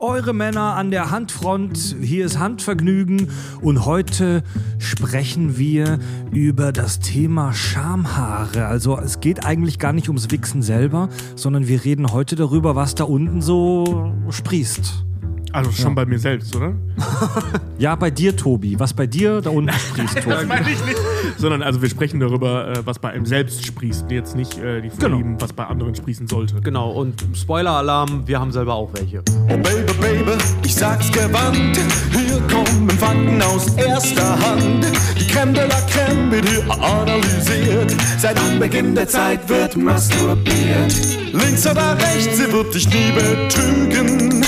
[0.00, 4.44] Eure Männer an der Handfront, hier ist Handvergnügen und heute
[4.78, 5.98] sprechen wir
[6.30, 8.66] über das Thema Schamhaare.
[8.66, 12.94] Also es geht eigentlich gar nicht ums Wichsen selber, sondern wir reden heute darüber, was
[12.94, 15.07] da unten so sprießt.
[15.52, 16.74] Also schon bei mir selbst, oder?
[17.78, 18.78] Ja, bei dir, Tobi.
[18.80, 20.46] Was bei dir da unten sprießt, Das Tobi.
[20.46, 20.98] meine ich nicht.
[21.36, 24.10] Sondern also wir sprechen darüber, äh, was bei einem selbst sprießt.
[24.10, 26.60] Jetzt nicht äh, die Vorlieben, was bei anderen sprießen sollte.
[26.60, 29.22] Genau, und Spoiler-Alarm, wir haben selber auch welche.
[29.48, 30.32] Oh Baby, Baby,
[30.64, 31.78] ich sag's gewandt.
[32.10, 34.84] Hier kommen Fakten aus erster Hand.
[35.20, 37.94] Die Creme de la Creme wird hier analysiert.
[38.18, 40.92] Seit Anbeginn der Zeit wird masturbiert.
[41.32, 44.44] Links oder rechts, sie wird dich nie betrügen.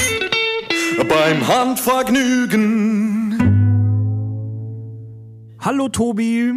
[1.08, 3.36] Beim Handvergnügen.
[5.60, 6.54] Hallo, Tobi.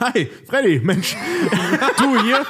[0.00, 1.16] Hi, Freddy, Mensch.
[1.98, 2.44] Du hier?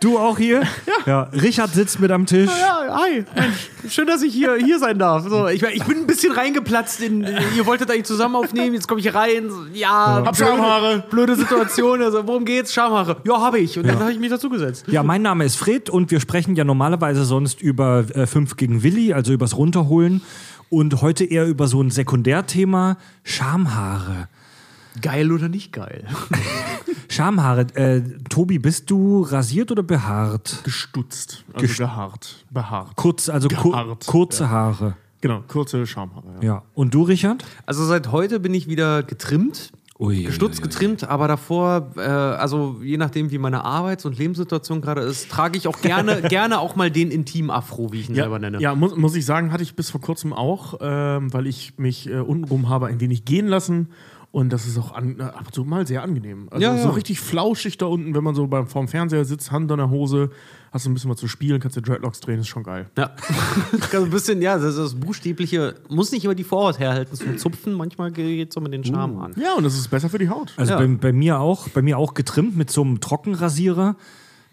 [0.00, 0.62] Du auch hier?
[1.06, 1.22] Ja.
[1.32, 2.50] Richard sitzt mit am Tisch.
[2.60, 3.70] Ja, hi, Mensch.
[3.88, 5.28] Schön, dass ich hier, hier sein darf.
[5.28, 7.00] So, ich, ich bin ein bisschen reingeplatzt.
[7.00, 9.50] In, ihr wolltet eigentlich zusammen aufnehmen, jetzt komme ich hier rein.
[9.50, 11.04] So, Ja, Hab Schamhaare.
[11.10, 12.02] Blöde Situation.
[12.02, 12.72] Also, worum geht's?
[12.72, 13.16] Schamhaare.
[13.24, 13.78] Ja, habe ich.
[13.78, 14.84] Und dann habe ich mich dazugesetzt.
[14.88, 18.82] Ja, mein Name ist Fred und wir sprechen ja normalerweise sonst über äh, 5 gegen
[18.82, 20.22] Willi, also übers Runterholen.
[20.68, 24.28] Und heute eher über so ein Sekundärthema, Schamhaare.
[25.02, 26.04] Geil oder nicht geil?
[27.08, 27.66] Schamhaare.
[27.74, 30.60] Äh, Tobi, bist du rasiert oder behaart?
[30.64, 32.96] Gestutzt, also Gest- gehaart, behaart.
[32.96, 34.96] Kurz, also ku Gehaart, kurze Haare.
[35.20, 36.24] Genau, kurze Schamhaare.
[36.40, 36.46] Ja.
[36.46, 36.62] Ja.
[36.74, 37.44] Und du, Richard?
[37.64, 39.72] Also, seit heute bin ich wieder getrimmt.
[39.98, 45.00] Ui, Gestutzt, getrimmt, aber davor, äh, also je nachdem, wie meine Arbeits- und Lebenssituation gerade
[45.00, 48.38] ist, trage ich auch gerne, gerne auch mal den Intim-Afro, wie ich ihn Ja, selber
[48.38, 48.60] nenne.
[48.60, 52.10] ja muss, muss ich sagen, hatte ich bis vor kurzem auch, ähm, weil ich mich
[52.10, 53.88] äh, untenrum habe ein wenig gehen lassen.
[54.36, 56.48] Und das ist auch an, äh, ab und zu mal sehr angenehm.
[56.50, 56.94] Also Ja, so ja.
[56.94, 60.28] richtig flauschig da unten, wenn man so beim, vorm Fernseher sitzt, Hand an der Hose,
[60.72, 62.90] hast du ein bisschen was zu spielen, kannst du Dreadlocks drehen, ist schon geil.
[62.98, 63.12] Ja.
[63.92, 67.72] also ein bisschen, ja, das, das Buchstäbliche muss nicht immer die Vorhaut herhalten zum Zupfen,
[67.72, 69.34] manchmal geht es so mit den Charme an.
[69.42, 70.52] Ja, und das ist besser für die Haut.
[70.58, 70.80] Also Ja.
[70.80, 73.96] bei, bei mir auch, bei mir auch getrimmt mit so einem Trockenrasierer.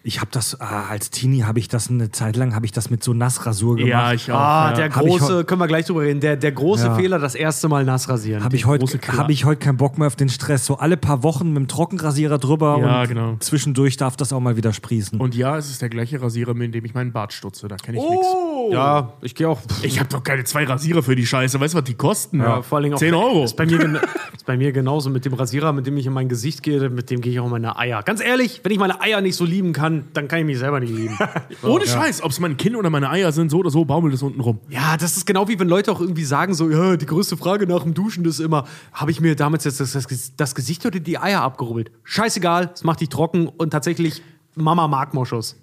[0.05, 2.89] Ich habe das, ah, als Teenie habe ich das eine Zeit lang, habe ich das
[2.89, 3.89] mit so Nassrasur gemacht.
[3.89, 4.37] ja, ich auch.
[4.37, 4.75] Ah, ja.
[4.75, 6.95] der ich große, können wir gleich drüber reden, der, der große Ja.
[6.95, 8.43] Fehler, das erste Mal nass rasieren.
[8.43, 9.17] Habe ich, heute, Killer.
[9.17, 10.65] hab ich heute keinen Bock mehr auf den Stress.
[10.65, 13.35] So alle paar Wochen mit dem Trockenrasierer drüber Ja, und genau.
[13.39, 15.21] zwischendurch darf das auch mal wieder sprießen.
[15.21, 17.69] Und ja, es ist der gleiche Rasierer, mit dem ich meinen Bart stutze.
[17.69, 18.27] Da kenne ich nichts.
[18.71, 19.59] Ja, ich gehe auch.
[19.81, 21.59] Ich habe doch keine zwei Rasierer für die Scheiße.
[21.59, 22.39] Weißt du, was die kosten?
[22.39, 22.99] Ja, vor allen Dingen auch.
[22.99, 23.43] 10 Euro.
[23.43, 23.79] Ist bei, mir
[24.35, 27.09] ist bei mir genauso mit dem Rasierer, mit dem ich in mein Gesicht gehe, mit
[27.09, 28.03] dem gehe ich auch in meine Eier.
[28.03, 30.79] Ganz ehrlich, wenn ich meine Eier nicht so lieben kann, dann kann ich mich selber
[30.79, 31.17] nicht lieben.
[31.63, 34.21] Ohne Scheiß, ob es mein Kinn oder meine Eier sind, so oder so, baumelt es
[34.21, 34.59] unten rum.
[34.69, 37.67] Ja, das ist genau wie wenn Leute auch irgendwie sagen, so, ja, die größte Frage
[37.67, 40.99] nach dem Duschen ist immer, habe ich mir damals jetzt das, das, das Gesicht oder
[40.99, 41.91] die Eier abgerubbelt?
[42.03, 44.21] Scheißegal, es macht dich trocken und tatsächlich,
[44.55, 45.57] Mama mag Moschus.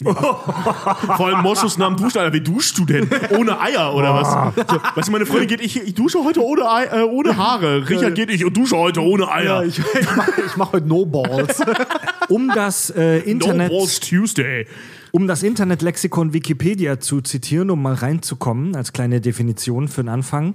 [0.04, 2.32] Vor allem Moschus nach dem Duschen, Alter.
[2.32, 3.08] Wie duschst du denn?
[3.36, 4.54] Ohne Eier oder was?
[4.54, 7.88] So, weißt du, meine Freundin geht, ich, ich dusche heute ohne, Ei, äh, ohne Haare.
[7.88, 9.64] Richard geht, ich dusche heute ohne Eier.
[9.64, 11.60] ich, ich mache mach heute No Balls.
[12.28, 14.66] um das äh, no Internet, Balls Tuesday.
[15.10, 20.54] um das Internetlexikon Wikipedia zu zitieren, um mal reinzukommen, als kleine Definition für den Anfang.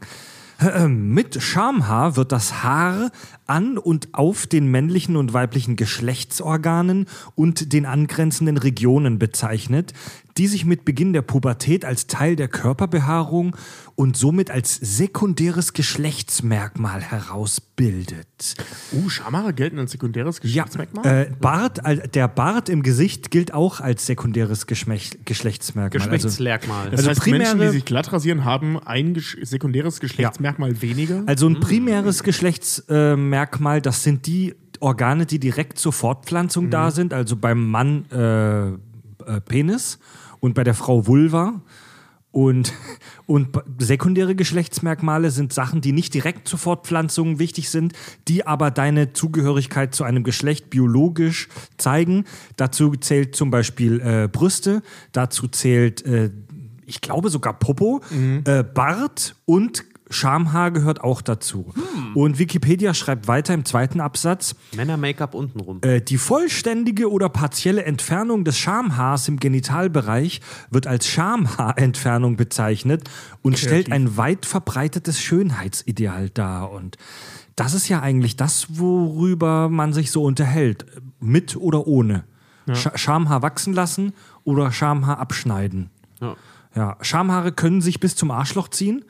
[0.87, 3.11] Mit Schamhaar wird das Haar
[3.47, 9.93] an und auf den männlichen und weiblichen Geschlechtsorganen und den angrenzenden Regionen bezeichnet,
[10.37, 13.55] die sich mit Beginn der Pubertät als Teil der Körperbehaarung
[13.95, 18.55] und somit als sekundäres Geschlechtsmerkmal herausbildet.
[18.91, 21.05] Uh, Schamhaare gelten als sekundäres Ja, Geschlechtsmerkmal?
[21.05, 21.79] äh, Bart,
[22.15, 26.09] der Bart im Gesicht gilt auch als sekundäres Geschmech Geschlechtsmerkmal.
[26.09, 26.89] Also, Geschlechtsmerkmal.
[26.89, 31.23] das also heißt, Menschen, primäre- die sich glatt rasieren, haben ein gesch sekundäres Geschlechtsmerkmal weniger?
[31.27, 37.13] also ein primäres Geschlechtsmerkmal, das sind die Organe, die direkt zur Fortpflanzung da sind.
[37.13, 38.77] Also beim Mann äh,
[39.27, 39.99] äh, Penis
[40.39, 41.61] und bei der Frau Vulva.
[42.31, 42.73] Und,
[43.27, 47.93] und sekundäre Geschlechtsmerkmale sind Sachen, die nicht direkt zur Fortpflanzung wichtig sind,
[48.27, 51.47] die aber deine Zugehörigkeit zu einem Geschlecht biologisch
[51.77, 52.25] zeigen.
[52.55, 54.81] Dazu zählt zum Beispiel äh, Brüste,
[55.11, 56.31] dazu zählt, äh,
[56.85, 58.01] ich glaube sogar Popo,
[58.45, 61.73] äh, Bart und Schamhaar gehört auch dazu.
[62.13, 65.79] Und Wikipedia schreibt weiter im zweiten Absatz, Männer-Make-up untenrum.
[65.81, 73.09] äh, die vollständige oder partielle Entfernung des Schamhaars im Genitalbereich wird als Schamhaarentfernung bezeichnet
[73.41, 76.71] und stellt ein weit verbreitetes Schönheitsideal dar.
[76.71, 76.97] Und
[77.55, 80.85] das ist ja eigentlich das, worüber man sich so unterhält.
[81.19, 82.23] Mit oder ohne.
[82.71, 84.13] Sch Schamhaar wachsen lassen
[84.43, 85.89] oder Schamhaar abschneiden.
[86.21, 86.35] Ja.
[86.75, 89.05] Ja, Schamhaare können sich bis zum Arschloch ziehen,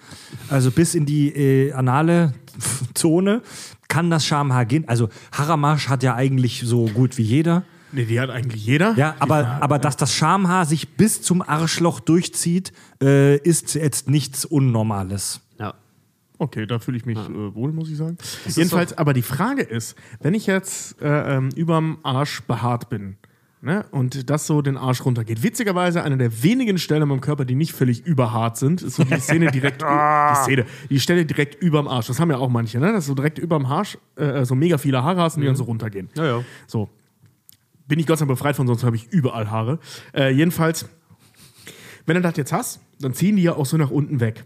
[0.50, 2.34] also bis in die äh, anale
[2.94, 3.42] Zone
[3.88, 4.88] kann das Schamhaar gehen.
[4.88, 7.64] Also Haramasch hat ja eigentlich so gut wie jeder.
[7.92, 8.96] Nee, die hat eigentlich jeder.
[8.96, 14.46] Ja, aber, aber dass das Schamhaar sich bis zum Arschloch durchzieht, äh, ist jetzt nichts
[14.46, 15.42] Unnormales.
[15.60, 15.76] Ja.
[16.40, 18.18] Okay, da fühle ich mich äh, wohl, muss ich sagen.
[18.48, 23.18] Jedenfalls, aber die Frage ist, wenn ich jetzt äh, ähm, überm Arsch behaart bin
[23.64, 27.56] ne, und das so den Arsch runtergeht, witzigerweise eine der wenigen Stellen meinem Körper, die
[27.56, 31.88] nicht völlig überhart sind, ist so die Szene direkt, die Szene, die Stelle direkt überm
[31.88, 32.08] Arsch.
[32.08, 35.02] Das haben ja auch manche, ne, dass du direkt überm Arsch äh, so mega viele
[35.04, 36.10] Haare hast und die dann so runtergehen.
[36.16, 36.44] Ja, ja.
[36.68, 36.90] So.
[37.88, 39.80] Bin ich Gott sei Dank befreit von, sonst habe ich überall Haare.
[40.14, 40.88] Äh, jedenfalls,
[42.06, 44.46] wenn du das jetzt hast, dann ziehen die ja auch so nach unten weg.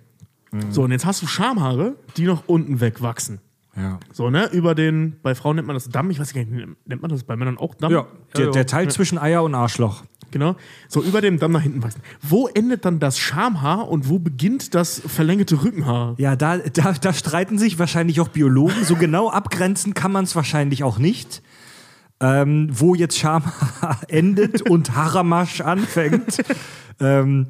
[0.70, 3.40] So, und jetzt hast du Schamhaare, die nach unten wegwachsen.
[3.78, 4.00] Ja.
[4.12, 4.50] So, ne?
[4.52, 7.24] Über den, bei Frauen nennt man das Damm, ich weiß gar nicht, nennt man das
[7.24, 7.92] bei Männern auch Damm?
[7.92, 10.04] Ja, der, der Teil zwischen Eier und Arschloch.
[10.32, 10.56] Genau.
[10.90, 12.02] So, über dem Damm nach hinten wachsen.
[12.22, 16.16] Wo endet dann das Schamhaar und wo beginnt das verlängerte Rückenhaar?
[16.18, 18.84] Ja, da, da, da streiten sich wahrscheinlich auch Biologen.
[18.84, 21.42] So genau abgrenzen kann man es wahrscheinlich auch nicht.
[22.20, 26.38] Ähm, wo jetzt Schamhaar endet und Haramasch anfängt.
[27.00, 27.48] ähm,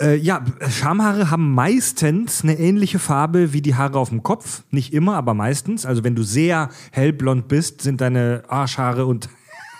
[0.00, 4.62] äh, ja, Schamhaare haben meistens eine ähnliche Farbe wie die Haare auf dem Kopf.
[4.70, 5.86] Nicht immer, aber meistens.
[5.86, 9.28] Also wenn du sehr hellblond bist, sind deine Arschhaare und,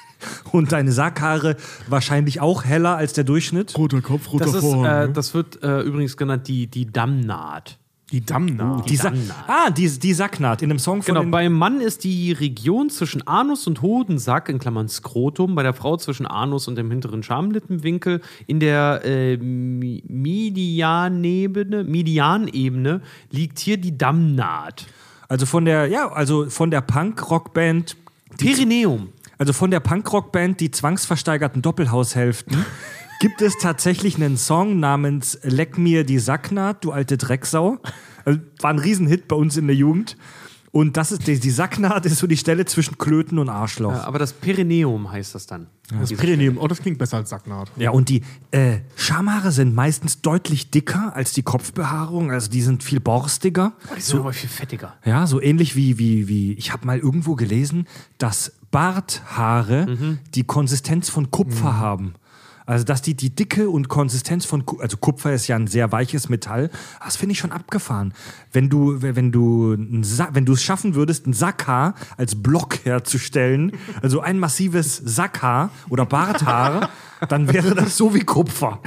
[0.52, 1.56] und deine Sackhaare
[1.88, 3.76] wahrscheinlich auch heller als der Durchschnitt.
[3.76, 4.84] Roter Kopf, roter Das, ist, Vorhang.
[4.84, 5.12] äh, ne?
[5.12, 7.79] das wird äh, übrigens genannt die, die Dammnaht.
[8.12, 8.88] Die Dammnaht.
[8.90, 9.44] Die Sa Dammnaht.
[9.46, 13.26] ah, die, die Sacknaht in einem Song von Genau, beim Mann ist die Region zwischen
[13.26, 18.20] Anus und Hodensack, in Klammern Skrotum, bei der Frau zwischen Anus und dem hinteren Schamlippenwinkel,
[18.46, 24.86] in der äh, Medianebene, Medianebene liegt hier die Dammnaht.
[25.28, 27.96] Also von der, ja, also von der Punk-Rock-Band,
[28.36, 29.10] Perineum.
[29.38, 32.64] also von der Punk-Rock-Band, die zwangsversteigerten Doppelhaushälften,
[33.20, 37.78] gibt es tatsächlich einen Song namens Leck mir die Sacknaht, du alte Drecksau.
[38.24, 40.16] Also, war ein Riesenhit bei uns in der Jugend.
[40.72, 43.92] Und das ist, die, die Sacknaht ist so die Stelle zwischen Klöten und Arschloch.
[43.92, 45.66] Ja, aber das Perineum heißt das dann.
[45.98, 46.58] Das Perineum.
[46.58, 47.72] Oh, das klingt besser als Sacknaht.
[47.76, 48.22] Ja, und die
[48.52, 53.72] äh, Schamhaare sind meistens deutlich dicker als die Kopfbehaarung, also die sind viel borstiger.
[53.96, 54.94] Die sind aber viel fettiger.
[55.04, 57.88] Ja, so ähnlich wie, wie, wie ich habe mal irgendwo gelesen,
[58.18, 62.14] dass Barthaare die Konsistenz von Kupfer haben.
[62.66, 66.28] Also, dass die die Dicke und Konsistenz von, also Kupfer ist ja ein sehr weiches
[66.28, 66.70] Metall.
[67.02, 68.14] Das finde ich schon abgefahren.
[68.52, 73.72] Wenn du, wenn du, wenn du es schaffen würdest, ein Sackhaar als Block herzustellen,
[74.02, 76.90] also ein massives Sackhaar oder Barthaar,
[77.28, 78.80] dann wäre das so wie Kupfer.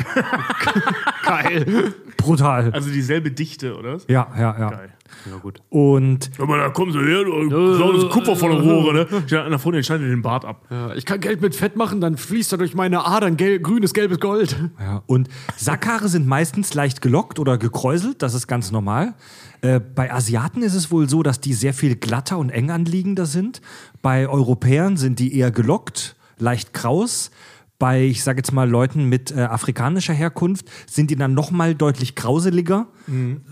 [1.26, 1.94] Geil.
[2.18, 2.72] Brutal.
[2.72, 3.98] Also dieselbe Dichte, oder?
[4.08, 4.70] Ja, ja, ja.
[4.70, 4.90] Geil.
[5.30, 5.62] Ja, gut.
[5.70, 9.08] Und Aber da kommen sie her, da das Kupfer voller Rohre, ne?
[9.26, 10.66] Steht einer vor dir, schneidet den Bart ab.
[10.70, 13.94] Ja, ich kann Geld mit Fett machen, dann fließt er durch meine Adern gel grünes,
[13.94, 14.56] gelbes Gold.
[14.80, 19.14] Ja, und Sackhaare sind meistens leicht gelockt oder gekräuselt, das ist ganz normal.
[19.62, 23.26] Äh, bei Asiaten ist es wohl so, dass die sehr viel glatter und eng anliegender
[23.26, 23.62] sind.
[24.02, 27.32] Bei Europäern sind die eher gelockt, leicht kraus.
[27.80, 31.76] Bei, ich sage jetzt mal, Leuten mit äh, afrikanischer Herkunft sind die dann noch mal
[31.76, 32.88] deutlich krauseliger.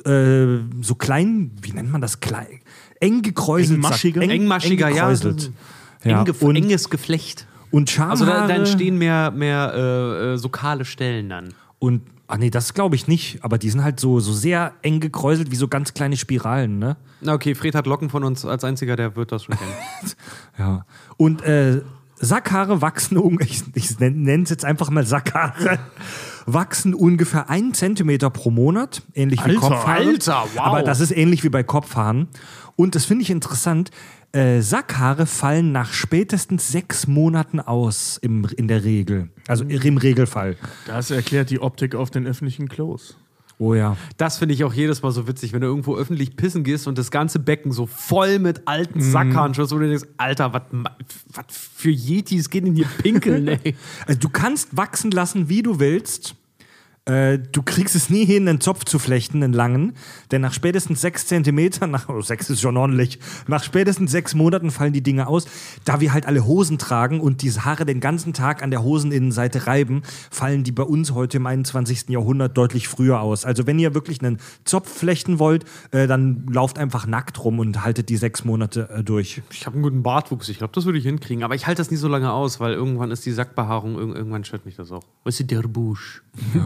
[0.06, 2.20] Äh, so klein, wie nennt man das?
[2.22, 2.62] Klein,
[3.00, 3.78] eng gekräuselt.
[3.78, 4.22] Engmaschiger?
[4.22, 5.02] Eng, Engmaschiger, eng ja.
[5.04, 5.52] gekräuselt.
[6.04, 7.46] Ja, Eng gef- und, enges Geflecht.
[7.72, 8.12] und Schamhaare.
[8.12, 11.54] Also da, da entstehen mehr, mehr äh, äh, so kahle Stellen dann.
[11.80, 13.44] Und, ah nee, das glaube ich nicht.
[13.44, 16.96] Aber die sind halt so, so sehr eng gekräuselt wie so ganz kleine Spiralen, ne?
[17.22, 19.72] Na okay, Fred hat Locken von uns als einziger, der wird das schon kennen.
[20.58, 20.86] Ja.
[21.18, 21.82] Und äh,
[22.22, 25.80] Sackhaare wachsen, ich, ich nenne es jetzt einfach mal Sackhaare,
[26.46, 30.06] wachsen ungefähr einen Zentimeter pro Monat, ähnlich wie Alter, Kopfhaare.
[30.06, 30.62] Alter, wow.
[30.62, 32.28] Aber das ist ähnlich wie bei Kopfhaaren.
[32.76, 33.92] Und das finde ich interessant.
[34.34, 39.30] Äh, Sackhaare fallen nach spätestens sechs Monaten aus, im, in der Regel.
[39.48, 40.56] Also im Regelfall.
[40.88, 43.18] Das erklärt die Optik auf den öffentlichen Klos.
[43.62, 43.96] Oh ja.
[44.18, 46.98] Das finde ich auch jedes Mal so witzig, wenn du irgendwo öffentlich pissen gehst und
[46.98, 51.92] das ganze Becken so voll mit alten Sackhaaren schaust, wo du denkst, Alter, was für
[51.92, 53.76] Yetis geht denn hier pinkeln, ey?
[54.08, 56.34] Also du kannst wachsen lassen, wie du willst.
[57.06, 59.94] Äh, du kriegst es nie hin, einen Zopf zu flechten, einen langen.
[60.30, 63.18] Denn nach spätestens sechs Zentimetern, nach, oh, sechs ist schon ordentlich,
[63.48, 65.46] nach spätestens sechs Monaten fallen die Dinge aus.
[65.84, 69.66] Da wir halt alle Hosen tragen und diese Haare den ganzen Tag an der Hoseninnenseite
[69.66, 72.10] reiben, fallen die bei uns heute im 21.
[72.10, 73.46] Jahrhundert deutlich früher aus.
[73.46, 77.84] Also wenn ihr wirklich einen Zopf flechten wollt, äh, dann lauft einfach nackt rum und
[77.84, 79.42] haltet die sechs Monate äh, durch.
[79.52, 81.44] Ich habe einen guten Bartwuchs, ich glaube, das würde ich hinkriegen.
[81.44, 84.44] Aber ich halte das nie so lange aus, weil irgendwann ist die Sackbehaarung, irg- irgendwann
[84.44, 85.02] stört mich das auch.
[85.24, 86.22] Was ist der Busch?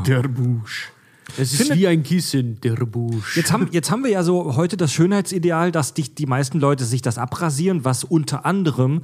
[0.06, 0.92] Der Busch.
[1.38, 3.36] Es ist wie ein Kissen, der Busch.
[3.36, 6.86] Jetzt haben, jetzt haben wir ja so heute das Schönheitsideal, dass die, die meisten Leute
[6.86, 9.02] sich das abrasieren, was unter anderem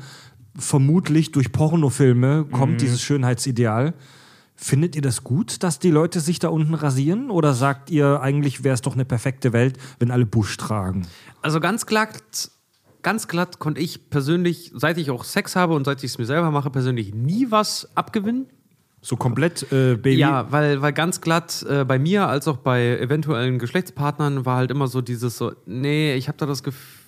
[0.55, 3.93] vermutlich durch Pornofilme kommt, dieses Schönheitsideal.
[4.55, 7.31] Findet ihr das gut, dass die Leute sich da unten rasieren?
[7.31, 11.07] Oder sagt ihr, eigentlich wäre es doch eine perfekte Welt, wenn alle Busch tragen?
[11.41, 12.09] Also ganz klar
[13.01, 16.25] ganz glatt konnte ich persönlich, seit ich auch Sex habe und seit ich es mir
[16.25, 18.47] selber mache, persönlich nie was abgewinnen.
[19.01, 20.17] So komplett äh, Baby.
[20.17, 24.69] Ja, weil, weil ganz glatt äh, bei mir als auch bei eventuellen Geschlechtspartnern war halt
[24.69, 27.01] immer so dieses so, nee, ich habe da das Gefühl.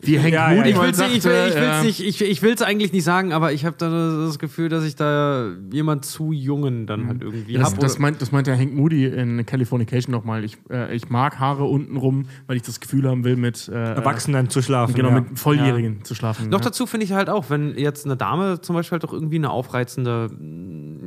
[0.00, 2.00] Wie Hank Ja, ja, Moody Ich mal will es ich sagte, will, ich will's nicht,
[2.00, 3.90] ich, ich will's eigentlich nicht sagen, aber ich habe da
[4.24, 7.78] das Gefühl, dass ich da jemand zu jungen dann halt irgendwie Das, hab.
[7.78, 10.42] das, meint, das meint der Hank Moody in Californication nochmal.
[10.44, 14.48] Ich, äh, ich mag Haare untenrum, weil ich das Gefühl haben will, mit äh, Erwachsenen
[14.48, 14.94] zu schlafen.
[14.94, 15.20] Genau, ja.
[15.20, 16.48] mit Volljährigen zu schlafen.
[16.48, 16.64] Noch ja.
[16.64, 19.50] dazu finde ich halt auch, wenn jetzt eine Dame zum Beispiel halt auch irgendwie eine
[19.50, 20.30] aufreizende,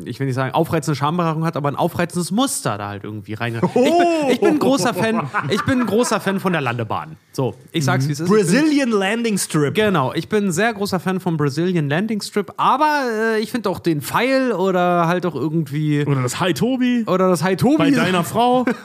[0.03, 3.55] ich will nicht sagen aufreizende Schambehaarung hat, aber ein aufreizendes Muster da halt irgendwie rein.
[3.55, 3.83] Ich, bin,
[4.31, 7.15] ich bin ein großer Fan, ich bin ein großer Fan von der Landebahn.
[7.31, 8.27] So, ich sag's wie es ist.
[8.27, 9.73] Ich bin- Brazilian Landing Strip.
[9.73, 13.01] Genau, ich bin ein sehr großer Fan vom Brazilian Landing Strip, aber
[13.35, 17.29] äh, ich finde auch den Pfeil oder halt auch irgendwie Oder das Hi Tobi oder
[17.29, 17.77] das High Tobi.
[17.77, 18.65] bei deiner Frau.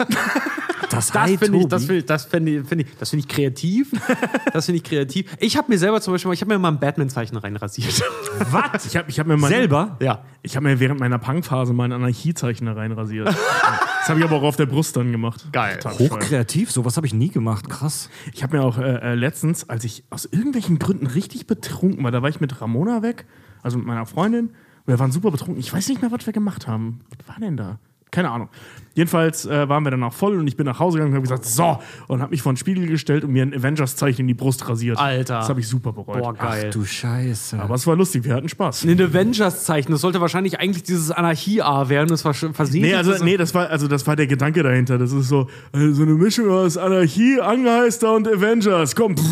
[1.08, 3.28] Das, Das finde ich, das finde ich, das finde ich, finde ich, das finde ich
[3.28, 3.90] kreativ.
[4.52, 5.36] Das finde ich kreativ.
[5.38, 8.02] Ich habe mir selber zum Beispiel, mal- ich habe mir mal ein Batman-Zeichen reinrasiert.
[8.50, 8.84] Was?
[8.86, 9.96] Ich habe ich hab mir mal Selber?
[10.00, 10.22] ja.
[10.42, 13.28] Ich habe mir während meiner Punkphase mal ein Anarchiezeichen da reinrasiert.
[13.28, 15.46] das habe ich aber auch auf der Brust dann gemacht.
[15.52, 15.78] Geil.
[15.78, 15.98] Total.
[15.98, 17.68] Hochkreativ, sowas habe ich nie gemacht.
[17.68, 18.08] Krass.
[18.32, 22.10] Ich habe mir auch äh, äh, letztens, als ich aus irgendwelchen Gründen richtig betrunken war,
[22.10, 23.26] da war ich mit Ramona weg,
[23.62, 25.58] also mit meiner Freundin, und wir waren super betrunken.
[25.60, 27.00] Ich weiß nicht mehr, was wir gemacht haben.
[27.18, 27.78] Was war denn da?
[28.10, 28.48] Keine Ahnung.
[28.94, 31.22] Jedenfalls äh, waren wir dann auch voll und ich bin nach Hause gegangen und habe
[31.22, 31.78] gesagt, so,
[32.08, 34.98] und habe mich vor den Spiegel gestellt und mir ein Avengers-Zeichen in die Brust rasiert.
[34.98, 35.38] Alter.
[35.38, 36.18] Das habe ich super bereut.
[36.18, 36.70] Boah, geil.
[36.72, 37.60] Du Scheiße.
[37.60, 38.84] Aber es war lustig, wir hatten Spaß.
[38.84, 42.82] Ein Avengers-Zeichen, das sollte wahrscheinlich eigentlich dieses Anarchie-A werden, das war schon versehen.
[42.82, 44.98] Nee, also, nee, das war, also das war der Gedanke dahinter.
[44.98, 48.96] Das ist so, äh, so eine Mischung aus Anarchie, Angeister und Avengers.
[48.96, 49.24] Komm, pff.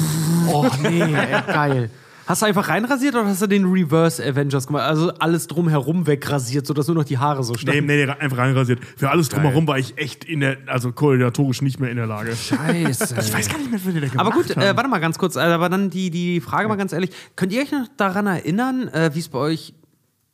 [0.51, 1.91] Oh, nee, ey, geil.
[2.29, 4.83] Hast du einfach reinrasiert oder hast du den Reverse Avengers gemacht?
[4.83, 7.87] Also alles drumherum wegrasiert, sodass nur noch die Haare so Nee, standen.
[7.87, 8.81] nee, nee, einfach reinrasiert.
[8.99, 12.37] Für alles drumherum war ich echt in der, also koordinatorisch nicht mehr in der Lage.
[12.37, 13.15] Scheiße.
[13.19, 15.17] Ich weiß gar nicht mehr, was wir da gemacht Aber gut, äh, warte mal ganz
[15.17, 17.13] kurz, äh, aber dann die, die Frage mal ganz ehrlich.
[17.35, 19.73] Könnt ihr euch noch daran erinnern, äh, wie es bei euch,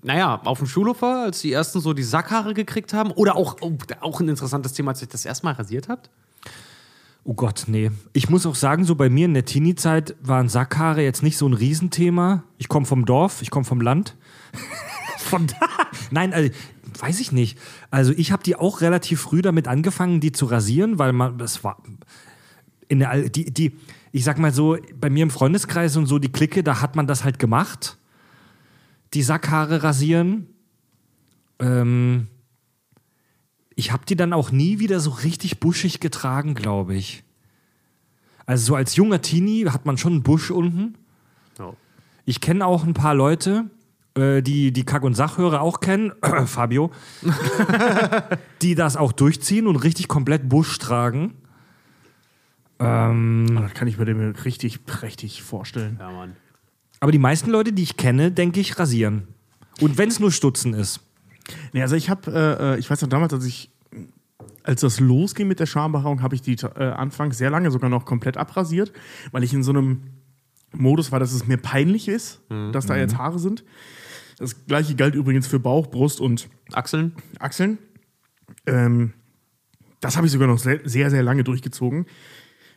[0.03, 3.13] naja, auf dem Schulhof war, als die ersten so die Sackhaare gekriegt haben?
[3.13, 6.11] Oder auch, oh, auch ein interessantes Thema, als ihr das erste Mal rasiert habt?
[7.27, 7.91] Oh Gott, nee.
[8.13, 11.49] Ich muss auch sagen, so bei mir in der Teenie-Zeit waren Sackhaare jetzt nicht so
[11.49, 12.45] ein Riesenthema.
[12.59, 14.17] Ich komme vom Dorf, ich komme vom Land.
[15.19, 15.69] Von da?
[16.11, 16.51] Nein, also,
[16.99, 17.59] weiß ich nicht.
[17.91, 21.65] Also ich habe die auch relativ früh damit angefangen, die zu rasieren, weil man, das
[21.65, 21.83] war
[22.89, 23.73] in der, die, die,
[24.13, 27.07] ich sag mal so, bei mir im Freundeskreis und so die Clique, da hat man
[27.07, 27.97] das halt gemacht.
[29.15, 30.49] Die Sackhaare rasieren.
[31.59, 32.29] Ähm,
[33.77, 37.25] ich habe die dann auch nie wieder so richtig buschig getragen, glaube ich.
[38.47, 40.97] Also so als junger Teenie hat man schon einen Busch unten.
[42.27, 43.67] Ich kenne auch ein paar Leute,
[44.17, 46.13] äh, die die Kack- und Sachhörer auch kennen,
[46.47, 46.91] Fabio,
[48.63, 51.35] die das auch durchziehen und richtig komplett Busch tragen.
[52.79, 55.97] Ähm, das kann ich mir dem richtig prächtig vorstellen.
[56.01, 56.37] Ja, Mann.
[57.01, 59.29] aber die meisten Leute, die ich kenne, denke ich, rasieren.
[59.81, 61.01] Und wenn es nur Stutzen ist.
[61.73, 63.71] Nee, also ich habe, äh, äh, ich weiß noch damals, als ich,
[64.63, 68.05] als das losging mit der Schambehaarung, habe ich die äh, anfangs sehr lange sogar noch
[68.05, 68.93] komplett abrasiert,
[69.33, 70.03] weil ich in so einem
[70.73, 72.41] Modus war, dass es mir peinlich ist,
[72.73, 73.65] dass da jetzt Haare sind.
[74.39, 77.13] Das gleiche galt übrigens für Bauch, Brust und Achseln?
[77.39, 77.79] Achseln.
[78.67, 79.13] Ähm,
[80.01, 82.07] das habe ich sogar noch sehr, sehr, sehr lange durchgezogen.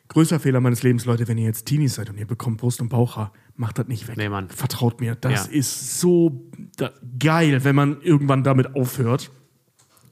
[0.09, 2.89] Größter Fehler meines Lebens, Leute, wenn ihr jetzt Teenies seid und ihr bekommt Brust- und
[2.89, 4.17] Bauchhaar, macht das nicht weg.
[4.17, 4.47] Nee, Mann.
[4.49, 5.51] Vertraut mir, das Ja.
[5.51, 6.43] ist so
[6.77, 9.31] da, geil, wenn man irgendwann damit aufhört.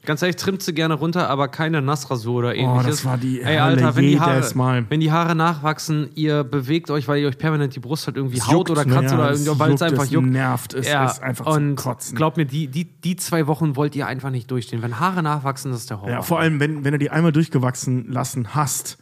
[0.04, 2.84] Ganz ehrlich, trimmt sie gerne runter, aber keine Nassrasur oder ähnliches.
[2.84, 4.84] Oh, das war die Ey, Alter, wenn die, Haare, Mal.
[4.88, 8.36] wenn die Haare nachwachsen, ihr bewegt euch, weil ihr euch permanent die Brust halt irgendwie
[8.38, 8.92] Es haut juckt, oder ne?
[8.92, 10.28] kratzt Ja, oder weil es einfach es juckt.
[10.28, 12.14] nervt, es ja, ist einfach zum und Kotzen.
[12.16, 14.80] Glaubt mir, die, die, die zwei Wochen wollt ihr einfach nicht durchstehen.
[14.80, 16.10] Wenn Haare nachwachsen, das ist der Horror.
[16.12, 18.98] Ja, vor allem, wenn, wenn du die einmal durchgewachsen lassen hast,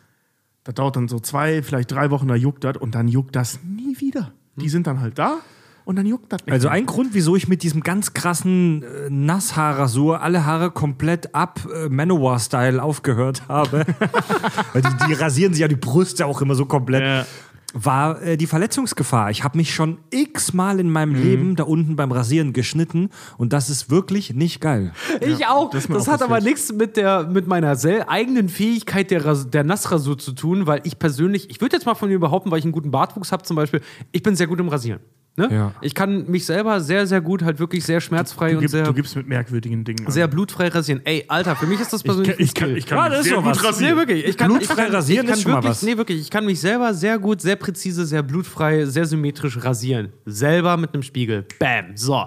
[0.65, 3.61] das dauert dann so zwei, vielleicht drei Wochen, da juckt das und dann juckt das
[3.63, 4.33] nie wieder.
[4.57, 5.39] Die sind dann halt da
[5.85, 6.53] und dann juckt das nicht.
[6.53, 11.61] Also ein Grund, wieso ich mit diesem ganz krassen äh, Nasshaarrasur alle Haare komplett ab
[11.73, 13.85] äh, Manowar-Style aufgehört habe,
[14.73, 17.27] weil die, die rasieren sich ja die Brüste auch immer so komplett, Ja.
[17.75, 19.31] War äh, die Verletzungsgefahr.
[19.31, 21.23] Ich habe mich schon x-mal in meinem Mhm.
[21.23, 24.93] Leben da unten beim Rasieren geschnitten und das ist wirklich nicht geil.
[25.21, 25.71] Ich auch.
[25.71, 27.77] das Das, auch hat aber nichts mit, der, mit meiner
[28.09, 31.95] eigenen Fähigkeit der, Ras der Nassrasur zu tun, weil ich persönlich, ich würde jetzt mal
[31.95, 33.81] von mir behaupten, weil ich einen guten Bartwuchs habe zum Beispiel,
[34.13, 35.01] ich bin sehr gut im Rasieren.
[35.37, 35.49] Ne?
[35.51, 35.73] Ja.
[35.81, 38.85] Ich kann mich selber sehr, sehr gut, halt wirklich sehr schmerzfrei du, und gibst, sehr,
[38.85, 40.07] du gibst mit merkwürdigen Dingen.
[40.07, 40.13] an.
[40.13, 41.01] sehr blutfrei rasieren.
[41.05, 43.13] Ey, Alter, für mich ist das persönlich ich, kann, ich kann, ich kann Ja, mich
[43.19, 43.65] das ist sehr gut was.
[43.65, 43.95] rasieren.
[43.95, 44.25] Nee, wirklich.
[44.27, 45.83] Ich kann, Blutfrei ich kann, rasieren ich kann ist wirklich, was.
[45.83, 46.21] Nee, wirklich.
[46.21, 50.13] Ich kann mich selber sehr gut, sehr präzise, sehr blutfrei, sehr symmetrisch rasieren.
[50.25, 51.47] Selber mit einem Spiegel.
[51.59, 51.97] Bam.
[51.97, 52.27] So.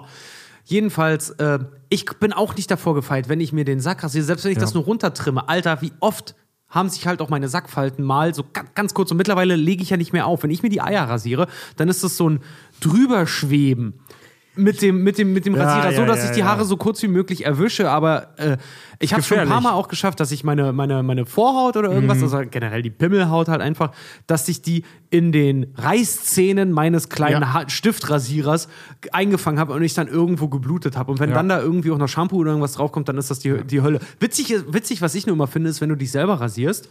[0.64, 4.44] Jedenfalls, äh, ich bin auch nicht davor gefeit, wenn ich mir den Sack rasiere, selbst
[4.44, 5.48] wenn ich das nur runtertrimme.
[5.48, 6.34] Alter, wie oft
[6.68, 9.88] haben sich halt auch meine Sackfalten mal so ganz, ganz kurz und mittlerweile lege ich
[9.88, 10.42] ja nicht mehr auf.
[10.42, 11.46] Wenn ich mir die Eier rasiere,
[11.76, 12.40] dann ist das so ein
[12.80, 13.94] drüberschweben
[14.56, 16.42] mit dem, mit dem, mit dem Ja, Rasierer, so ja, dass ja, ich die.
[16.42, 18.56] Haare so kurz wie möglich erwische, aber äh,
[18.98, 19.60] ich habe schon ein paar.
[19.60, 21.94] Mal auch geschafft, dass ich meine, meine, meine Vorhaut oder Mhm.
[21.94, 23.92] irgendwas, also generell die Pimmelhaut halt einfach,
[24.26, 28.66] dass ich die in den Reißzähnen meines kleinen Stiftrasierers
[29.12, 31.12] eingefangen habe und ich dann irgendwo geblutet habe.
[31.12, 33.62] Und wenn dann da irgendwie auch noch Shampoo oder irgendwas draufkommt, dann ist das die,
[33.62, 34.00] die Hölle.
[34.18, 36.88] Witzig, witzig, was ich nur immer finde, ist, wenn du dich selber rasierst.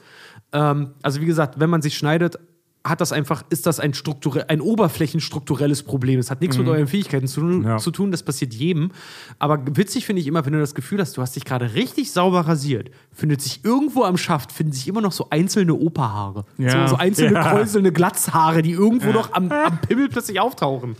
[0.53, 2.39] Ähm, also wie gesagt, wenn man sich schneidet,
[2.83, 6.19] hat das einfach, ist das ein, strukturell, ein oberflächenstrukturelles Problem.
[6.19, 7.77] Es hat nichts mit euren Fähigkeiten zu, tun- Ja.
[7.77, 8.91] zu tun, das passiert jedem.
[9.39, 12.11] Aber witzig finde ich immer, wenn du das Gefühl hast, du hast dich gerade richtig
[12.11, 16.45] sauber rasiert, findet sich irgendwo am Schaft, finden sich immer noch so einzelne Operhaare.
[16.57, 16.87] Ja.
[16.87, 17.51] So, so einzelne Ja.
[17.51, 20.95] kräuselnde Glatzhaare, die irgendwo noch am, am Pimmel plötzlich auftauchen.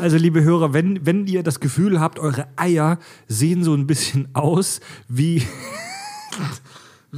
[0.00, 4.28] Also, liebe Hörer, wenn, wenn ihr das Gefühl habt, eure Eier sehen so ein bisschen
[4.32, 5.42] aus wie.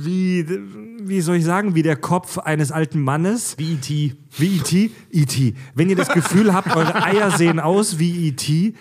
[0.05, 0.47] Wie,
[1.03, 3.55] wie soll ich sagen, wie der Kopf eines alten Mannes.
[3.59, 4.17] Wie E.T.
[4.37, 4.91] Wie E.T.
[5.11, 5.55] E.T.
[5.75, 8.75] Wenn ihr das Gefühl habt, eure Eier sehen aus wie E.T.,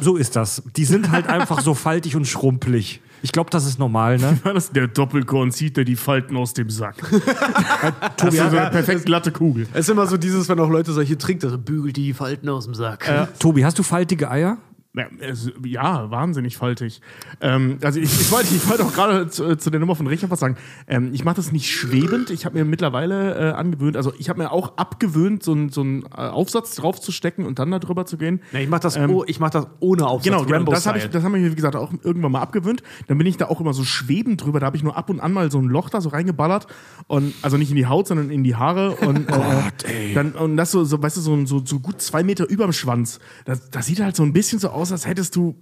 [0.00, 0.62] so ist das.
[0.76, 3.00] Die sind halt einfach so faltig und schrumpelig.
[3.22, 4.38] Ich glaube, das ist normal, ne?
[4.44, 6.96] Das der Doppelkorn zieht der die Falten aus dem Sack.
[8.16, 9.66] Tobi hat so eine perfekt glatte Kugel.
[9.72, 12.66] Es ist immer so dieses, wenn auch Leute solche trinkt, also bügelt die Falten aus
[12.66, 13.08] dem Sack.
[13.38, 14.58] Tobi, hast du faltige Eier?
[14.96, 17.02] Ja, es, ja, wahnsinnig faltig.
[17.42, 20.30] Ähm, also ich, ich wollte ich wollte auch gerade zu, zu der Nummer von Richard
[20.30, 20.56] was sagen.
[20.86, 22.30] Ähm, ich mache das nicht schwebend.
[22.30, 25.82] Ich habe mir mittlerweile äh, angewöhnt, also ich habe mir auch abgewöhnt, so einen so
[25.82, 28.40] einen, äh, Aufsatz draufzustecken und dann da drüber zu gehen.
[28.52, 30.32] Ja, ich mach das, oh, ich mach das ohne Aufsatz.
[30.32, 30.70] Genau, genau.
[30.70, 32.82] das habe ich, das haben wir, wie gesagt, auch irgendwann mal abgewöhnt.
[33.06, 34.60] Dann bin ich da auch immer so schwebend drüber.
[34.60, 36.66] Da habe ich nur ab und an mal so ein Loch da so reingeballert.
[37.06, 38.96] Und, also nicht in die Haut, sondern in die Haare.
[38.96, 39.28] Und,
[39.84, 42.72] äh, Dann, und das so, so weißt du, so, so, so gut zwei Meter überm
[42.72, 43.20] Schwanz.
[43.44, 45.56] Das, das sieht halt so ein bisschen so aus, als hättest du,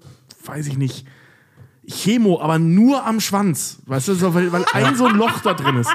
[0.45, 1.07] weiß ich nicht,
[1.87, 3.83] Chemo, aber nur am Schwanz.
[3.87, 5.90] Weißt du, so, weil, weil ein so ein Loch da drin ist.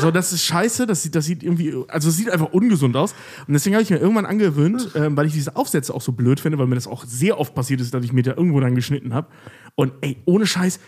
[0.00, 3.14] So, das ist scheiße, das sieht, das sieht irgendwie, also es sieht einfach ungesund aus.
[3.46, 6.38] Und deswegen habe ich mir irgendwann angewöhnt, ähm, weil ich diese Aufsätze auch so blöd
[6.38, 8.76] finde, weil mir das auch sehr oft passiert ist, dass ich mir da irgendwo dann
[8.76, 9.26] geschnitten habe.
[9.74, 10.78] Und ey, ohne Scheiß,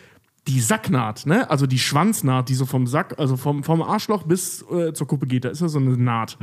[0.46, 1.50] die Sacknaht, ne?
[1.50, 5.26] Also die Schwanznaht, die so vom Sack, also vom, vom Arschloch bis äh, zur Kuppe
[5.26, 6.38] geht, da ist ja so eine Naht.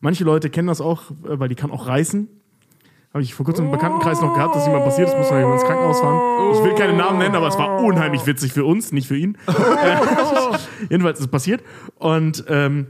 [0.00, 2.28] Manche Leute kennen das auch, äh, weil die kann auch reißen.
[3.16, 5.64] Habe ich vor kurzem im Bekanntenkreis noch gehabt, dass jemand passiert ist, muss jemand ins
[5.64, 6.52] Krankenhaus fahren.
[6.52, 9.38] Ich will keine Namen nennen, aber es war unheimlich witzig für uns, nicht für ihn.
[10.90, 11.62] Jedenfalls ist es passiert.
[11.94, 12.88] Und ähm,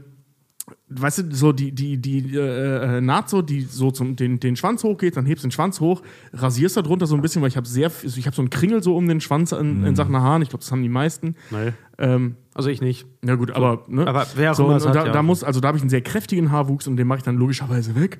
[0.89, 4.57] weißt du, so die, die, die äh, äh, Naht so, die so zum den, den
[4.57, 6.01] Schwanz hochgeht, dann hebst du den Schwanz hoch,
[6.33, 8.83] rasierst da drunter so ein bisschen, weil ich habe sehr, ich habe so einen Kringel
[8.83, 10.41] so um den Schwanz in, in Sachen Haaren.
[10.41, 11.37] Ich glaube, das haben die meisten.
[11.51, 11.71] Nee.
[11.99, 13.07] Ähm, Also ich nicht.
[13.23, 14.05] ja gut, aber ne?
[14.05, 15.11] Aber wer auch so, immer hat, da, ja.
[15.13, 17.37] da muss, also da habe ich einen sehr kräftigen Haarwuchs und den mache ich dann
[17.37, 18.19] logischerweise weg.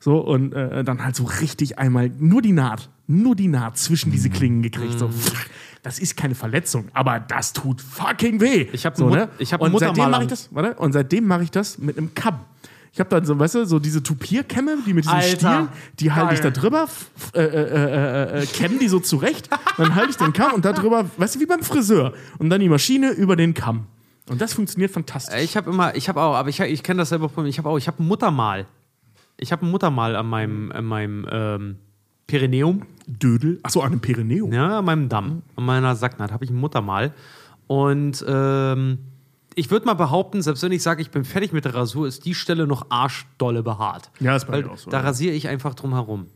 [0.00, 4.08] So und äh, dann halt so richtig einmal nur die Naht, nur die Naht zwischen
[4.10, 4.12] Mhm.
[4.12, 4.98] diese Klingen gekriegt.
[4.98, 5.10] So,
[5.82, 8.68] das ist keine Verletzung, aber das tut fucking weh.
[8.72, 9.28] Ich hab so, ne?
[9.38, 12.14] ich hab und seitdem mache ich das, warte, und seitdem mache ich das mit einem
[12.14, 12.40] Kamm.
[12.92, 15.36] Ich habe dann so, weißt du, so diese Tupierkämme, die mit diesem Alter.
[15.36, 15.68] Stiel,
[16.00, 16.88] die halte ich da drüber,
[17.34, 20.72] äh, äh, äh, äh, kämme die so zurecht, dann halte ich den Kamm und da
[20.72, 22.14] drüber, weißt du, wie beim Friseur.
[22.38, 23.86] Und dann die Maschine über den Kamm.
[24.28, 25.40] Und das funktioniert fantastisch.
[25.42, 27.50] Ich habe immer, ich habe auch, aber ich, ich kenne das selber von mir.
[27.50, 28.66] Ich habe auch, ich habe Muttermal.
[29.38, 31.76] Ich habe ein Muttermal an meinem, an meinem ähm,
[32.26, 33.60] Perineum, Dödel.
[33.62, 34.52] Achso, an einem Perineum.
[34.52, 37.14] ja, an meinem Damm, an meiner Sacknaht habe ich ein Muttermal.
[37.66, 38.98] Und ähm,
[39.54, 42.24] ich würde mal behaupten, selbst wenn ich sage, ich bin fertig mit der Rasur, ist
[42.24, 44.10] die Stelle noch arschdolle behaart.
[44.20, 44.90] Ja, ist bei Weil mir auch so.
[44.90, 46.26] da rasiere ich einfach drum herum.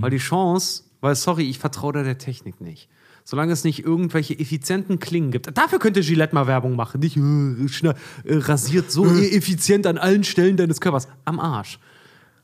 [0.00, 2.88] Weil die Chance, weil sorry, ich vertraue da der Technik nicht.
[3.24, 5.56] Solange es nicht irgendwelche effizienten Klingen gibt.
[5.56, 7.00] Dafür könnte Gillette mal Werbung machen.
[7.00, 7.94] Nicht äh, schnell,
[8.24, 11.06] äh, rasiert so effizient an allen Stellen deines Körpers.
[11.24, 11.78] Am Arsch.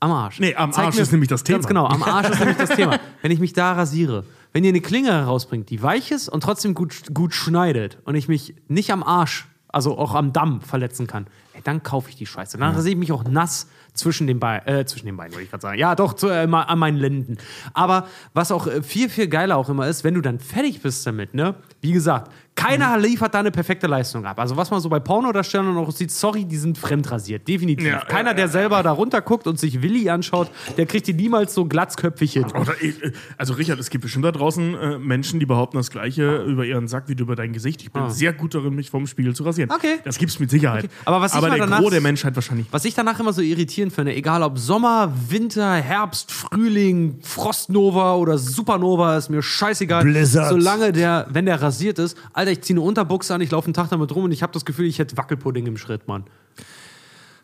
[0.00, 0.38] Am Arsch.
[0.38, 1.58] Nee, am Arsch ist nämlich das Thema.
[1.58, 2.98] Ganz genau, am Arsch ist nämlich das Thema.
[3.22, 6.74] Wenn ich mich da rasiere, wenn ihr eine Klinge herausbringt, die weich ist und trotzdem
[6.74, 11.26] gut, gut schneidet und ich mich nicht am Arsch, also auch am Damm verletzen kann,
[11.52, 12.56] ey, dann kaufe ich die Scheiße.
[12.56, 15.50] Dann rasiere ich mich auch nass zwischen den Beinen, äh, zwischen den Beinen, wollte ich
[15.50, 15.78] gerade sagen.
[15.78, 17.36] Ja, doch, zu, äh, an meinen Lenden.
[17.74, 21.06] Aber was auch äh, viel, viel geiler auch immer ist, wenn du dann fertig bist
[21.06, 21.56] damit, ne?
[21.80, 23.02] Wie gesagt, keiner Mhm.
[23.04, 24.38] liefert da eine perfekte Leistung ab.
[24.40, 27.86] Also was man so bei Pornodarstellern auch sieht, sorry, die sind fremdrasiert, definitiv.
[27.86, 31.14] Ja, keiner, ja, der selber da runter guckt und sich Willi anschaut, der kriegt die
[31.14, 32.46] niemals so glatzköpfig hin.
[32.80, 36.64] Äh, also Richard, es gibt bestimmt da draußen äh, Menschen, die behaupten das Gleiche über
[36.64, 37.82] ihren Sack wie du über dein Gesicht.
[37.82, 39.70] Ich bin sehr gut darin, mich vom Spiegel zu rasieren.
[39.70, 39.76] Ah.
[39.76, 39.98] Okay.
[40.04, 40.88] Das gibt's mit Sicherheit.
[41.04, 42.66] Aber was ich mal der danach- Gros der Menschheit wahrscheinlich.
[42.72, 48.36] Was ich danach immer so irritierend finde, egal ob Sommer, Winter, Herbst, Frühling, Frostnova oder
[48.38, 50.02] Supernova, ist mir scheißegal.
[50.02, 50.48] Blizzard.
[50.50, 53.74] Solange der, wenn der rasiert ist, Alter, ich ziehe eine Unterbuchse an, ich laufe einen
[53.74, 56.24] Tag damit rum und ich habe das Gefühl, ich hätte Wackelpudding im Schritt, Mann.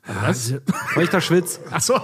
[0.06, 0.54] Was?
[0.94, 1.60] Weil ich da schwitze.
[1.70, 1.94] Achso.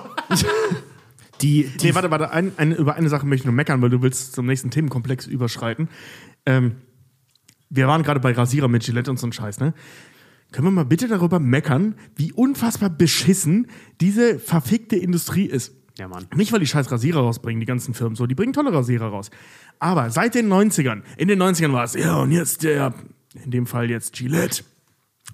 [1.42, 2.32] Die, die Nee, warte, warte.
[2.32, 5.26] Ein, eine, über eine Sache möchte ich nur meckern, weil du willst zum nächsten Themenkomplex
[5.26, 5.88] überschreiten.
[6.44, 6.76] Ähm,
[7.70, 9.72] wir waren gerade bei Rasierer mit Gillette und so ein Scheiß, ne?
[10.52, 13.68] können wir mal bitte darüber meckern, wie unfassbar beschissen
[14.00, 15.74] diese verfickte Industrie ist.
[15.98, 16.26] Ja, Mann.
[16.35, 19.31] Nicht, weil die scheiß Rasierer rausbringen, die ganzen Firmen so, die bringen tolle Rasierer raus.
[19.79, 22.94] Aber seit den 90ern, in den 90ern war es, ja, und jetzt der,
[23.44, 24.62] in dem Fall jetzt Gillette,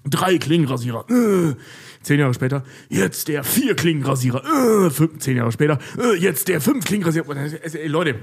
[0.05, 1.55] drei Klingenrasierer, äh,
[2.01, 4.43] zehn Jahre später, jetzt der vier Klingenrasierer,
[4.85, 7.29] äh, fünf, zehn Jahre später, äh, jetzt der fünf Klingenrasierer.
[7.35, 8.15] Also, ey, Leute,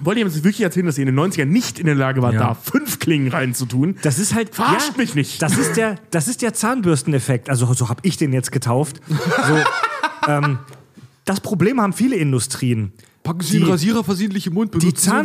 [0.00, 2.22] wollt ihr mir jetzt wirklich erzählen, dass ihr in den 90ern nicht in der Lage
[2.22, 2.40] wart, Ja.
[2.48, 3.96] da fünf Klingen reinzutun?
[4.02, 4.54] Das ist halt.
[4.54, 5.40] Verarscht mich nicht.
[5.42, 7.48] Das ist der, das ist der Zahnbürsteneffekt.
[7.50, 9.00] Also so habe ich den jetzt getauft.
[9.08, 9.58] So,
[10.28, 10.58] ähm,
[11.24, 12.92] das Problem haben viele Industrien.
[13.22, 15.24] Packen Sie einen Rasierer versehentlich im Mund, Die, Zahn,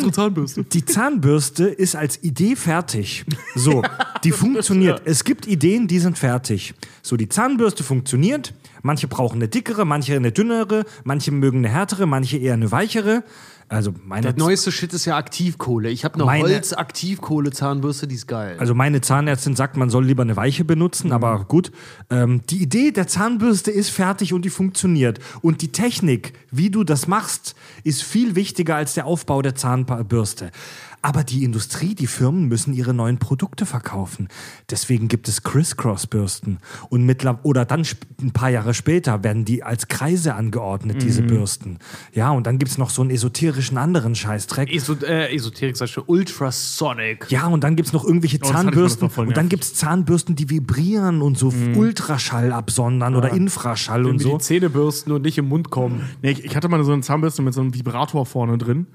[0.71, 3.25] die Zahnbürste ist als Idee fertig.
[3.55, 3.81] So,
[4.23, 5.01] die funktioniert.
[5.05, 6.75] Es gibt Ideen, die sind fertig.
[7.01, 8.53] So, die Zahnbürste funktioniert.
[8.83, 13.23] Manche brauchen eine dickere, manche eine dünnere, manche mögen eine härtere, manche eher eine weichere.
[13.69, 15.89] Also meine, Der neueste Shit ist ja Aktivkohle.
[15.89, 18.56] Ich habe eine Meine- Holz-Aktivkohle-Zahnbürste, die ist geil.
[18.60, 21.71] also meine Zahnärztin sagt, man soll lieber eine weiche benutzen, aber gut.
[22.10, 25.19] Ähm, die Idee der Zahnbürste ist fertig und die funktioniert.
[25.41, 30.51] Und die Technik, wie du das machst, ist viel wichtiger als der Aufbau der Zahnbürste.
[31.08, 34.28] Aber die Industrie, die Firmen müssen ihre neuen Produkte verkaufen.
[34.70, 36.58] Deswegen gibt es Criss-Cross-Bürsten.
[36.89, 37.10] Und
[37.43, 37.86] oder dann
[38.22, 41.80] ein paar Jahre später werden die als Kreise angeordnet, diese Bürsten.
[42.13, 44.70] Ja, und dann gibt es noch so einen esoterischen anderen Scheißdreck.
[44.70, 47.28] Eso äh, Esoterik, sag ich schon, Ultrasonic.
[47.30, 49.10] Ja, und dann gibt es noch irgendwelche das Zahnbürsten.
[49.10, 54.17] voll Und dann gibt es Zahnbürsten, die vibrieren und so Ultraschall absondern oder Infraschall und
[54.17, 54.38] Mir so.
[54.38, 56.02] die Zähne bürsten und nicht im Mund kommen.
[56.22, 58.88] Nee, ich, ich hatte mal so eine Zahnbürste mit so einem Vibrator vorne drin.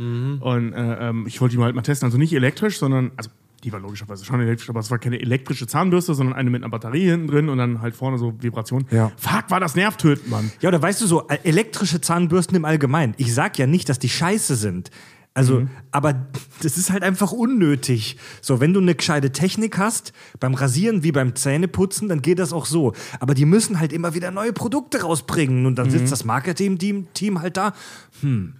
[0.42, 2.01] Und äh, ähm, ich wollte die mal halt mal testen.
[2.02, 3.30] Also nicht elektrisch, sondern, also
[3.64, 6.70] die war logischerweise schon elektrisch, aber es war keine elektrische Zahnbürste, sondern eine mit einer
[6.70, 8.86] Batterie hinten drin und dann halt vorne so Vibration.
[8.90, 9.12] Ja.
[9.16, 10.50] Fuck, war das nervtötend, Mann.
[10.60, 13.14] Ja, oder weißt du so, äh, elektrische Zahnbürsten im Allgemeinen.
[13.18, 14.90] Ich sag ja nicht, dass die scheiße sind.
[15.34, 16.26] Also, aber
[16.62, 18.18] das ist halt einfach unnötig.
[18.42, 22.52] So, wenn du eine gescheite Technik hast, beim Rasieren wie beim Zähneputzen, dann geht das
[22.52, 22.92] auch so.
[23.18, 25.64] Aber die müssen halt immer wieder neue Produkte rausbringen.
[25.64, 27.72] Und dann sitzt das Marketing-Team Team halt da.
[28.20, 28.56] Hm,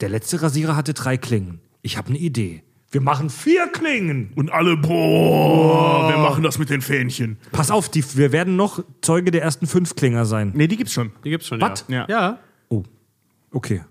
[0.00, 1.60] der letzte Rasierer hatte drei Klingen.
[1.82, 2.62] Ich habe eine Idee.
[2.96, 4.32] Wir machen vier Klingen.
[4.36, 7.36] Und alle, boah, wir machen das mit den Fähnchen.
[7.52, 10.52] Pass auf, die, wir werden noch Zeuge der ersten fünf Klinger sein.
[10.54, 11.12] Nee, die gibt's schon.
[11.22, 11.84] Die gibt's schon, Was?
[11.88, 12.06] ja.
[12.08, 12.20] Ja.
[12.20, 12.38] Ja.
[12.70, 12.84] Oh,
[13.50, 13.82] okay.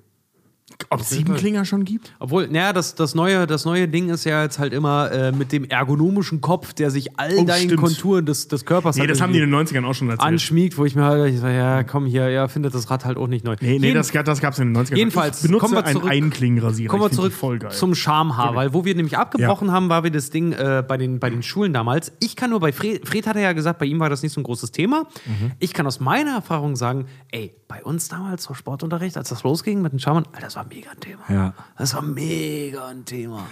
[0.90, 2.14] Ob es sieben Klinger schon gibt?
[2.20, 5.52] Obwohl, naja, das, das, neue, das neue Ding ist ja jetzt halt immer äh, mit
[5.52, 7.82] dem ergonomischen Kopf, der sich all Oh, deinen stimmt.
[7.82, 10.28] Konturen des, des Körpers Nee, halt das haben die in den 90ern auch schon erzählt.
[10.28, 13.18] anschmiegt, wo ich mir halt, ich sag, ja, komm hier, ja, findet das Rad halt
[13.18, 13.56] auch nicht neu.
[13.62, 14.96] Nee, nee, Jeden- das, gab- das gab's in den 90ern.
[14.98, 16.90] Jedenfalls, ich benutze wir einen zurück- Einklingenrasierer.
[16.90, 17.72] Kommen wir zurück voll geil.
[17.72, 21.20] zum Schamhaar, weil wo wir nämlich abgebrochen haben, war wir das Ding äh, bei, den,
[21.20, 22.12] bei den Schulen damals.
[22.20, 24.42] Ich kann nur bei Fred, Fred hat ja gesagt, bei ihm war das nicht so
[24.42, 25.04] ein großes Thema.
[25.26, 25.52] Mhm.
[25.60, 29.82] Ich kann aus meiner Erfahrung sagen, ey, bei uns damals so Sportunterricht, als das losging
[29.82, 31.22] mit den Schamhaaren, Alter, das war mega ein Thema.
[31.30, 31.54] Ja.
[31.78, 33.46] Das war mega ein Thema.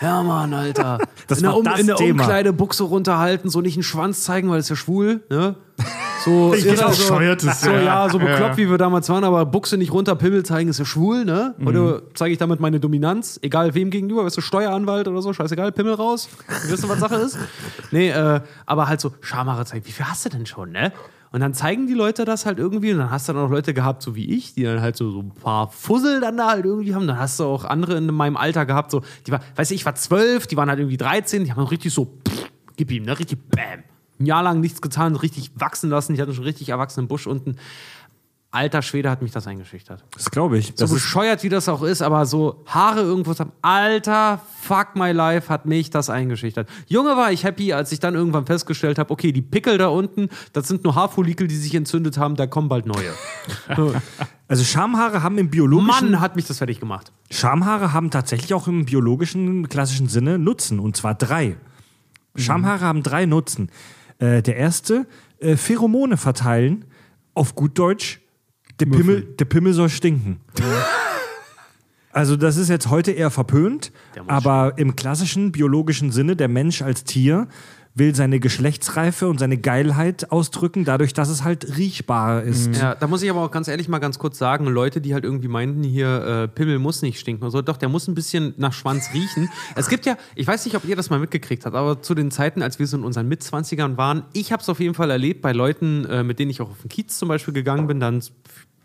[0.00, 0.98] Ja, Mann, Alter.
[1.26, 2.22] Das in der, um, das in der Thema.
[2.22, 5.56] Umkleide Buchse runterhalten, so nicht einen Schwanz zeigen, weil es ja schwul, ne?
[6.24, 7.80] So, Ich irre, auch so, bescheuertes, so, ja.
[7.82, 8.56] ja, so bekloppt, Ja.
[8.58, 11.54] wie wir damals waren, aber Buchse nicht runter, Pimmel zeigen ist ja schwul, ne?
[11.58, 11.66] Mhm.
[11.66, 15.72] Oder zeige ich damit meine Dominanz, egal wem gegenüber, weißt du, Steueranwalt oder so, scheißegal,
[15.72, 16.28] Pimmel raus.
[16.62, 17.38] Wir wissen, was Sache ist.
[17.90, 20.92] Nee, äh, aber halt so, Schamhaare zeigen, wie viel hast du denn schon, ne?
[21.32, 23.74] Und dann zeigen die Leute das halt irgendwie und dann hast du dann auch Leute
[23.74, 26.64] gehabt, so wie ich, die dann halt so, so ein paar Fussel dann da halt
[26.64, 27.06] irgendwie haben.
[27.06, 29.84] Dann hast du auch andere in meinem Alter gehabt, so, die war, weißt du, ich
[29.84, 33.18] war zwölf, die waren halt irgendwie 13, die haben richtig so, pff, gib ihm, ne,
[33.18, 33.82] richtig bam.
[34.18, 37.56] Ein Jahr lang nichts getan, richtig wachsen lassen, die hatten schon richtig erwachsenen Busch unten.
[38.56, 40.02] Alter Schwede hat mich das eingeschüchtert.
[40.14, 40.68] Das glaube ich.
[40.68, 43.52] So Das ist, bescheuert wie das auch ist, aber so Haare irgendwo zu haben.
[43.60, 46.66] Alter, fuck my life, hat mich das eingeschüchtert.
[46.86, 50.30] Junge war ich happy, als ich dann irgendwann festgestellt habe, okay, die Pickel da unten,
[50.54, 53.12] das sind nur Haarfollikel, die sich entzündet haben, da kommen bald neue.
[53.76, 53.94] So,
[54.48, 57.12] also Schamhaare haben im biologischen Mann, hat mich das fertig gemacht.
[57.30, 61.56] Schamhaare haben tatsächlich auch im biologischen klassischen Sinne Nutzen und zwar drei.
[62.36, 63.70] Schamhaare haben drei Nutzen.
[64.18, 65.06] Äh, der erste,
[65.40, 66.86] äh, Pheromone verteilen.
[67.34, 68.20] Auf gut Deutsch,
[68.80, 70.40] der Pimmel, der Pimmel soll stinken.
[72.12, 73.92] Also das ist jetzt heute eher verpönt,
[74.26, 77.46] aber im klassischen biologischen Sinne, der Mensch als Tier
[77.96, 82.76] will seine Geschlechtsreife und seine Geilheit ausdrücken, dadurch, dass es halt riechbar ist.
[82.76, 85.24] Ja, da muss ich aber auch ganz ehrlich mal ganz kurz sagen, Leute, die halt
[85.24, 88.52] irgendwie meinten, hier, äh, Pimmel muss nicht stinken oder so, doch, der muss ein bisschen
[88.58, 89.48] nach Schwanz riechen.
[89.76, 92.30] es gibt ja, ich weiß nicht, ob ihr das mal mitgekriegt habt, aber zu den
[92.30, 95.40] Zeiten, als wir so in unseren Mitzwanzigern waren, ich habe es auf jeden Fall erlebt
[95.40, 98.22] bei Leuten, äh, mit denen ich auch auf den Kiez zum Beispiel gegangen bin, dann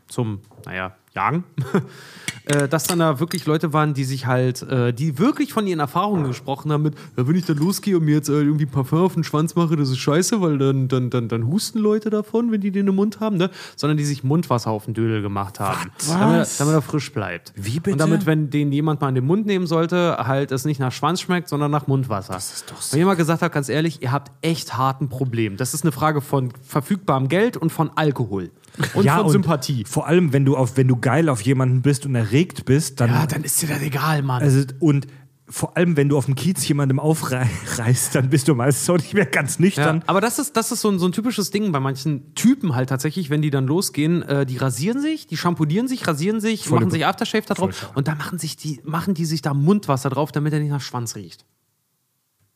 [0.08, 1.44] zum, naja, Jagen,
[2.46, 5.80] äh, dass dann da wirklich Leute waren, die sich halt, äh, die wirklich von ihren
[5.80, 9.00] Erfahrungen gesprochen haben mit, ja, wenn ich dann losgehe und mir jetzt äh, irgendwie Parfum
[9.00, 12.52] auf den Schwanz mache, das ist scheiße, weil dann, dann, dann, dann husten Leute davon,
[12.52, 13.50] wenn die den im Mund haben, ne?
[13.76, 15.92] Sondern die sich Mundwasser auf den Dödel gemacht haben.
[16.08, 17.52] Damit, damit er frisch bleibt.
[17.56, 17.92] Wie bitte?
[17.92, 20.94] Und damit, wenn den jemand mal in den Mund nehmen sollte, halt es nicht nach
[20.94, 22.34] Schwanz schmeckt, sondern nach Mundwasser.
[22.34, 22.96] Das ist doch so.
[22.96, 25.58] Ich immer gesagt habe, ganz ehrlich, ihr habt echt hart ein Problem.
[25.58, 28.52] Das ist eine Frage von verfügbarem Geld und von Alkohol.
[28.94, 29.84] Und von Sympathie.
[29.86, 33.10] Vor allem, wenn du, auf, wenn du geil auf jemanden bist und erregt bist, dann.
[33.10, 34.42] Ja, dann ist dir das egal, Mann.
[34.42, 35.08] also, und
[35.48, 39.14] vor allem, wenn du auf dem Kiez jemandem aufreißt, dann bist du meistens auch nicht
[39.14, 40.04] mehr ganz Ja, nüchtern.
[40.08, 42.88] aber das ist, das ist so ein, so ein typisches Ding bei manchen Typen halt
[42.90, 46.80] tatsächlich, wenn die dann losgehen, äh, die rasieren sich, die shampoodieren sich, rasieren sich, Voll
[46.80, 50.10] machen sich Aftershave da drauf und dann machen, sich die, machen die sich da Mundwasser
[50.10, 51.44] drauf, damit er nicht nach Schwanz riecht.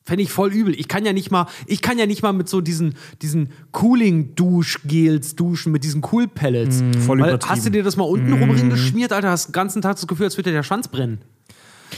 [0.06, 0.80] Fände ich voll übel.
[0.80, 5.36] Ich kann ja nicht mal, ich kann ja nicht mal mit so diesen, diesen Cooling-Duschgels
[5.36, 6.84] duschen, mit diesen Cool-Pellets.
[7.06, 7.52] voll Weil, übertrieben.
[7.56, 9.32] hast du dir das mal unten rum geschmiert, Alter?
[9.32, 11.20] Hast den ganzen Tag das Gefühl, als würde dir der Schwanz brennen.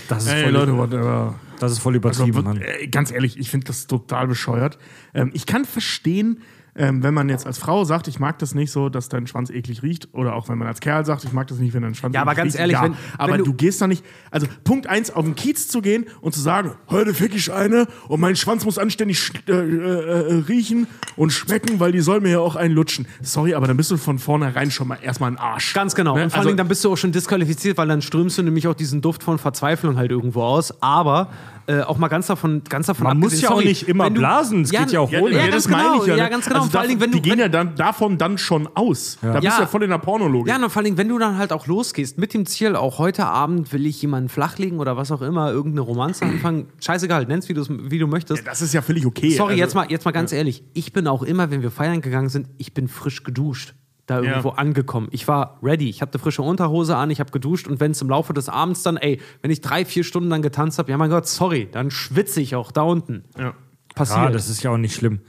[0.09, 1.35] Das ist Ey, voll, Leute, whatever.
[1.59, 2.61] das ist voll übertrieben, Also, Mann.
[2.91, 4.77] ganz ehrlich, ich finde das total bescheuert.
[5.13, 6.41] Ähm, ich kann verstehen,
[6.77, 9.49] ähm, wenn man jetzt als Frau sagt, ich mag das nicht so, dass dein Schwanz
[9.49, 11.95] eklig riecht, oder auch wenn man als Kerl sagt, ich mag das nicht, wenn dein
[11.95, 12.59] Schwanz Ja, aber eklig ganz riecht.
[12.61, 15.35] ehrlich, ja, wenn- aber wenn du, du- gehst da nicht, also Punkt eins, auf den
[15.35, 19.31] Kiez zu gehen und zu sagen, heute fick ich eine und mein Schwanz muss anständig
[19.47, 23.07] äh, äh, äh, riechen und schmecken, weil die soll mir ja auch einen lutschen.
[23.21, 25.73] Sorry, aber dann bist du von vornherein schon mal erstmal ein Arsch.
[25.73, 26.15] Ganz genau.
[26.15, 26.23] Ne?
[26.25, 28.43] Und vor allen Also- Dingen, dann bist du auch schon disqualifiziert, weil dann strömst du
[28.43, 30.81] nämlich auch diesen Duft von Verzweiflung halt irgendwo aus.
[30.81, 31.31] Aber
[31.67, 34.15] äh, auch mal ganz davon, ganz davon Man muss ja auch sorry, nicht immer du-
[34.19, 35.31] blasen, es geht ja auch Ja, ohne.
[35.35, 36.15] ja, Ja, ganz das meine genau, ich ja.
[36.15, 36.59] ja, ganz genau.
[36.59, 39.17] Also Vor allen Dingen, wenn die du- gehen wenn- ja dann davon dann schon aus.
[39.21, 39.59] Da bist du Ja.
[39.59, 40.47] ja voll in der Pornologik.
[40.47, 42.99] Ja, und vor allen Dingen, wenn du dann halt auch losgehst mit dem Ziel, auch
[42.99, 47.49] heute Abend will ich jemanden flachlegen oder was auch immer, irgendeine Romanze anfangen, scheißegal, nenn's
[47.49, 48.47] wie, wie du möchtest.
[48.47, 49.31] Das ist ja völlig okay.
[49.31, 50.63] Sorry, Also- jetzt, mal, jetzt mal ganz ehrlich.
[50.73, 53.73] Ich bin auch immer, wenn wir feiern gegangen sind, ich bin frisch geduscht.
[54.07, 54.29] Da Ja.
[54.29, 55.09] irgendwo angekommen.
[55.11, 55.89] Ich war ready.
[55.89, 58.47] Ich hatte eine frische Unterhose an, ich habe geduscht und wenn es im Laufe des
[58.49, 61.67] Abends dann, ey, wenn ich drei, vier Stunden dann getanzt habe, ja mein Gott, sorry,
[61.71, 63.25] dann schwitze ich auch da unten.
[63.37, 63.53] Ja.
[63.95, 64.17] Passiert.
[64.19, 65.19] Ja, das ist ja auch nicht schlimm.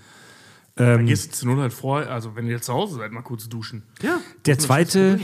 [0.77, 3.49] Dann gehst du Not halt vor, also wenn ihr jetzt zu Hause seid, mal kurz
[3.49, 3.83] duschen.
[4.01, 4.21] ja.
[4.47, 5.19] Der zweite,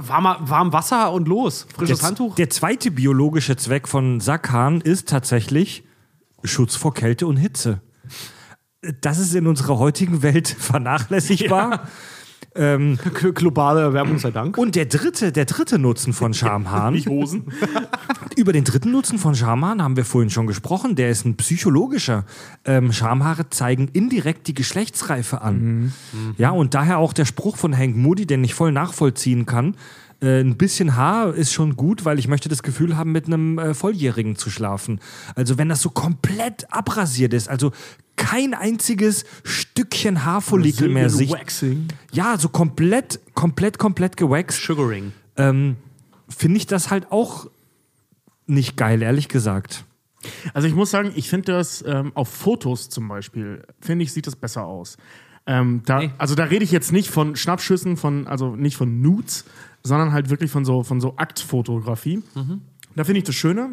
[0.00, 1.66] Warm, warm Wasser und los.
[1.76, 2.34] Frisches der, Handtuch.
[2.36, 5.84] der zweite biologische Zweck von Sackhahn ist tatsächlich
[6.44, 7.82] Schutz vor Kälte und Hitze.
[9.02, 11.88] Das ist in unserer heutigen Welt vernachlässigbar.
[12.56, 14.56] G- Globale Erwärmung sei Dank.
[14.58, 16.94] Und der dritte, der dritte Nutzen von Schamhahn.
[16.94, 17.44] Nicht Hosen.
[18.36, 20.94] Über den dritten Nutzen von Schamhaaren haben wir vorhin schon gesprochen.
[20.96, 22.24] Der ist ein psychologischer.
[22.64, 25.92] Ähm, Schamhaare zeigen indirekt die Geschlechtsreife an.
[26.36, 29.74] Ja, und daher auch der Spruch von Hank Moody, den ich voll nachvollziehen kann.
[30.20, 33.58] Äh, ein bisschen Haar ist schon gut, weil ich möchte das Gefühl haben, mit einem
[33.58, 35.00] äh, Volljährigen zu schlafen.
[35.34, 37.72] Also wenn das so komplett abrasiert ist, also
[38.16, 41.40] kein einziges Stückchen Haarfollikel mehr sichtbar.
[41.42, 41.88] Waxing.
[42.12, 45.12] Ja, so komplett, komplett, komplett gewaxt Sugaring.
[45.36, 45.76] ähm,
[46.28, 47.46] finde ich das halt auch
[48.46, 49.84] nicht geil, ehrlich gesagt.
[50.54, 54.26] Also ich muss sagen, ich finde das ähm, auf Fotos zum Beispiel, finde ich, sieht
[54.26, 54.96] das besser aus.
[55.46, 56.02] Ähm, da.
[56.18, 59.44] Also da rede ich jetzt nicht von Schnappschüssen, von, also nicht von Nudes,
[59.86, 62.22] sondern halt wirklich von so, von so Aktfotografie.
[62.94, 63.70] Da finde ich das schöner.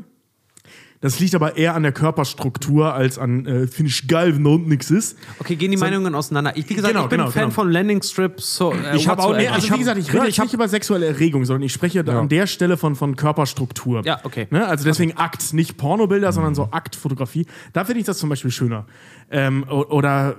[1.01, 4.51] Das liegt aber eher an der Körperstruktur als an, äh, finde ich geil, wenn da
[4.51, 5.17] unten nichts ist.
[5.37, 6.55] Okay, gehen die Meinungen auseinander.
[6.55, 7.53] Ich, wie gesagt, Genau, ich bin genau, Fan genau.
[7.53, 8.55] von Landing Strips.
[8.55, 10.69] So, äh, Ich hab auch- nee, Also wie gesagt, ich ja, rede ich nicht über
[10.69, 14.03] sexuelle Erregung, sondern ich spreche an der Stelle von, von Körperstruktur.
[14.05, 14.47] Ja, okay.
[14.49, 14.65] Ne?
[14.65, 17.47] Also deswegen Akt, nicht Pornobilder, sondern so Aktfotografie.
[17.73, 18.85] Da finde ich das zum Beispiel schöner.
[19.29, 20.37] Ähm, oder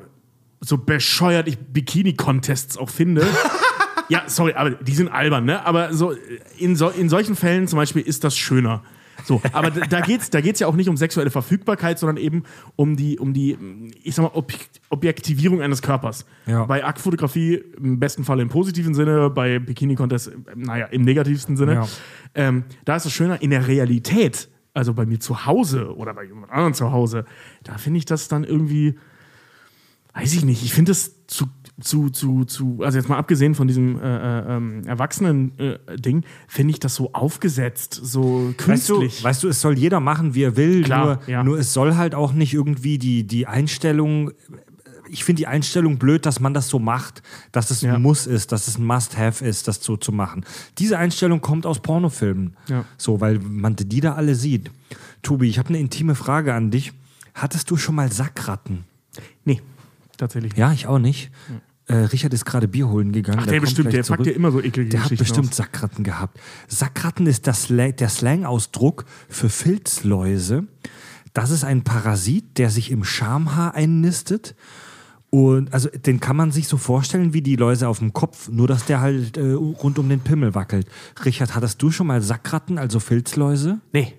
[0.61, 3.27] so bescheuert ich Bikini-Contests auch finde.
[4.09, 5.64] ja, sorry, aber die sind albern, ne?
[5.64, 6.14] Aber so
[6.59, 8.83] in, so in solchen Fällen zum Beispiel ist das schöner.
[9.25, 12.43] So, aber da- geht's, da geht's ja auch nicht um sexuelle Verfügbarkeit, sondern eben
[12.77, 13.57] um die, um die,
[14.03, 14.53] ich sag mal, Ob
[14.90, 16.27] Objektivierung eines Körpers.
[16.47, 16.64] Ja.
[16.64, 21.75] Bei Aktfotografie im besten Fall im positiven Sinne, bei Bikini-Contest, naja, im negativsten Sinne.
[21.75, 21.88] Ja.
[22.35, 26.25] Ähm, da ist es schöner, in der Realität, also bei mir zu Hause oder bei
[26.25, 27.25] jemand anderem zu Hause,
[27.62, 28.99] da finde ich das dann irgendwie,
[30.14, 31.47] weiß ich nicht, ich finde das zu,
[31.81, 36.81] zu, zu, zu, also jetzt mal abgesehen von diesem äh, äh, ähm, Erwachsenen-Ding, finde ich
[36.81, 39.25] das so aufgesetzt, so Weißt du, künstlich.
[39.25, 41.43] weißt du, es soll jeder machen, wie er will, Klar, nur, ja.
[41.45, 44.31] nur es soll halt auch nicht irgendwie die, die Einstellung.
[45.11, 47.95] Ich finde die Einstellung blöd, dass man das so macht, dass es Ja.
[47.95, 50.45] ein Muss ist, dass es ein Must-Have ist, das so zu machen.
[50.79, 52.57] Diese Einstellung kommt aus Pornofilmen.
[52.69, 52.85] Ja.
[52.97, 54.71] So, weil man die da alle sieht.
[55.23, 56.93] Tobi, ich habe eine intime Frage an dich.
[57.35, 58.85] Hattest du schon mal Sackratten?
[59.45, 59.61] nee,
[60.16, 60.59] tatsächlich nicht.
[60.59, 61.31] Ja, ich auch nicht.
[61.87, 63.40] Äh, Richard ist gerade Bier holen gegangen.
[63.40, 64.27] Ach, der kommt bestimmt, gleich der packt zurück.
[64.27, 65.57] ja immer so eklige Der hat bestimmt aus.
[65.57, 66.40] Sackratten gehabt.
[66.68, 70.64] Sackratten ist das der Slang-Ausdruck für Filzläuse.
[71.35, 74.55] Das ist ein Parasit, der sich im Schamhaar einnistet
[75.31, 78.68] Und also den kann man sich so vorstellen wie die Läuse auf dem Kopf, nur
[78.68, 80.87] dass der halt äh, rund um den Pimmel wackelt.
[81.24, 83.81] Richard, hattest du schon mal Sackratten, also Filzläuse?
[83.92, 84.14] Nee.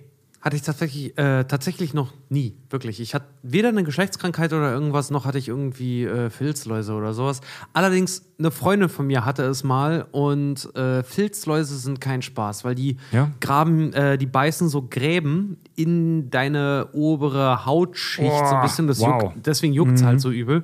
[0.46, 3.00] Hatte ich tatsächlich, äh, tatsächlich noch nie, wirklich.
[3.00, 7.40] Ich hatte weder eine Geschlechtskrankheit oder irgendwas, noch hatte ich irgendwie äh, Filzläuse oder sowas.
[7.72, 12.76] Allerdings, eine Freundin von mir hatte es mal und äh, Filzläuse sind kein Spaß, weil
[12.76, 13.32] die Ja?
[13.40, 18.86] graben, äh, die beißen so Gräben in deine obere Hautschicht so ein bisschen.
[18.86, 19.24] Das wow.
[19.24, 20.62] juckt, deswegen juckt es halt so übel.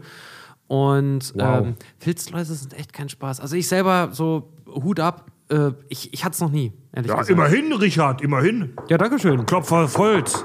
[0.68, 1.66] Und Wow.
[1.66, 3.40] ähm, Filzläuse sind echt kein Spaß.
[3.40, 7.16] Also ich selber so Hut ab, äh, ich, ich hatte es noch nie, ehrlich Ja,
[7.18, 7.30] gesagt.
[7.30, 8.72] immerhin, Richard, immerhin.
[8.88, 9.46] Ja, danke schön.
[9.46, 10.44] Klopfer auf Holz.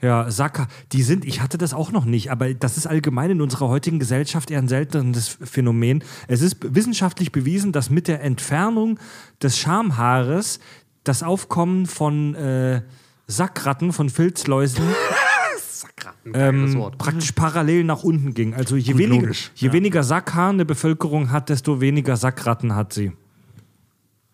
[0.00, 3.40] Ja, Sacker, die sind, ich hatte das auch noch nicht, aber das ist allgemein in
[3.40, 6.04] unserer heutigen Gesellschaft eher ein seltenes Phänomen.
[6.28, 9.00] Es ist wissenschaftlich bewiesen, dass mit der Entfernung
[9.42, 10.60] des Schamhaares
[11.02, 12.82] das Aufkommen von äh,
[13.26, 14.84] Sackratten, von Filzläusen
[16.32, 18.54] ähm, praktisch parallel nach unten ging.
[18.54, 23.12] Also je, weniger, logisch, je weniger Sackhaar eine Bevölkerung hat, desto weniger Sackratten hat sie.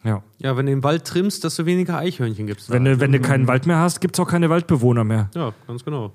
[0.04, 0.22] Ja.
[0.38, 2.70] Ja, wenn du den Wald trimmst, desto weniger Eichhörnchen gibt es.
[2.70, 5.30] Wenn du, wenn du keinen Wald mehr hast, gibt es auch keine Waldbewohner mehr.
[5.34, 6.12] Ja, ganz genau.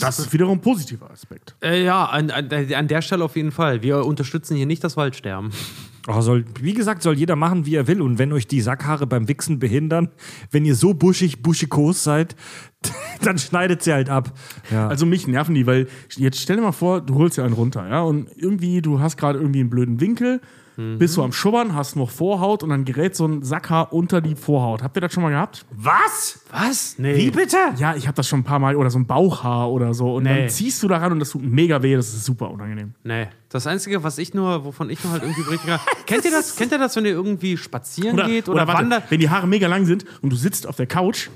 [0.00, 1.56] Das ist wiederum ein positiver Aspekt.
[1.62, 3.82] Äh, ja, an, an, an der Stelle auf jeden Fall.
[3.82, 5.50] Wir unterstützen hier nicht das Waldsterben.
[6.10, 8.00] Oh, soll, wie gesagt, soll jeder machen, wie er will.
[8.00, 10.08] Und wenn euch die Sackhaare beim Wichsen behindern,
[10.50, 12.34] wenn ihr so buschig, buschikos seid,
[13.22, 14.32] dann schneidet sie halt ab.
[14.70, 14.88] Ja.
[14.88, 17.86] Also mich nerven die, weil jetzt stell dir mal vor, du holst dir einen runter,
[17.88, 20.40] ja, und irgendwie, du hast gerade irgendwie einen blöden Winkel,
[20.98, 24.36] bist du am Schubbern, hast noch Vorhaut und dann gerät so ein Sackhaar unter die
[24.36, 24.82] Vorhaut.
[24.84, 25.66] Habt ihr das schon mal gehabt?
[25.72, 26.38] was?
[26.52, 26.94] Was?
[26.98, 27.16] Nee.
[27.16, 27.56] Wie bitte?
[27.78, 30.22] Ja, ich habe das schon ein paar Mal oder so ein Bauchhaar oder so und
[30.22, 30.42] Nee.
[30.42, 32.94] dann ziehst du daran und das tut mega weh, das ist super unangenehm.
[33.02, 33.26] Nee.
[33.48, 35.80] Das Einzige, was ich nur, wovon ich nur halt irgendwie berichten kann.
[36.06, 36.54] kennt ihr das?
[36.54, 39.10] Kennt ihr das, wenn ihr irgendwie spazieren geht oder, warte, wandert?
[39.10, 41.28] wenn die Haare mega lang sind und du sitzt auf der Couch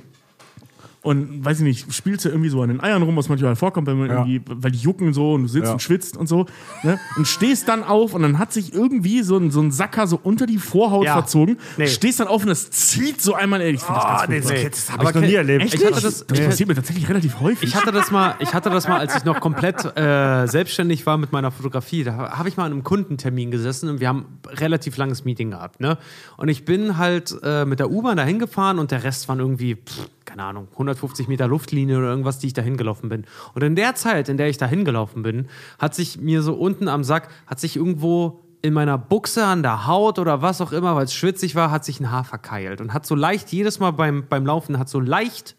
[1.02, 3.88] und weiß ich nicht, spielst du irgendwie so an den Eiern rum, was manchmal vorkommt,
[3.88, 4.14] wenn man Ja.
[4.24, 5.72] irgendwie, weil die jucken so und du sitzt Ja.
[5.72, 6.46] und schwitzt und so,
[6.84, 6.98] ne?
[7.16, 10.18] Und stehst dann auf und dann hat sich irgendwie so ein, so ein Sacker so
[10.22, 11.14] unter die Vorhaut Ja.
[11.14, 11.88] verzogen, Nee.
[11.88, 14.70] stehst dann auf und das zieht so einmal, ey, ich finde das ganz nee, furchtbar.
[14.70, 15.64] das, das habe ich noch nie erlebt.
[15.64, 15.92] Echt Ich nicht?
[15.92, 17.68] hatte das, das- passiert mir tatsächlich relativ häufig.
[17.68, 21.18] Ich hatte das mal, ich hatte das mal, als ich noch komplett äh, selbstständig war
[21.18, 22.04] mit meiner Fotografie.
[22.04, 25.50] Da habe ich mal an einem Kundentermin gesessen und wir haben ein relativ langes Meeting
[25.50, 25.80] gehabt.
[25.80, 25.98] Ne?
[26.36, 29.74] Und ich bin halt äh, mit der U-Bahn dahin gefahren und der Rest waren irgendwie,
[29.76, 33.26] pff, keine Ahnung, 150 Meter Luftlinie oder irgendwas, die ich dahin gelaufen bin.
[33.52, 35.46] Und in der Zeit, in der ich dahin gelaufen bin,
[35.78, 39.86] hat sich mir so unten am Sack, hat sich irgendwo in meiner Buchse an der
[39.86, 42.94] Haut oder was auch immer, weil es schwitzig war, hat sich ein Haar verkeilt und
[42.94, 45.54] hat so leicht jedes Mal beim, beim Laufen, hat so leicht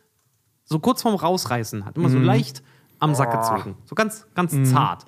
[0.63, 2.63] so kurz vorm Rausreißen, hat immer so leicht
[2.97, 3.75] am Sack gezogen.
[3.85, 5.05] So ganz, ganz zart.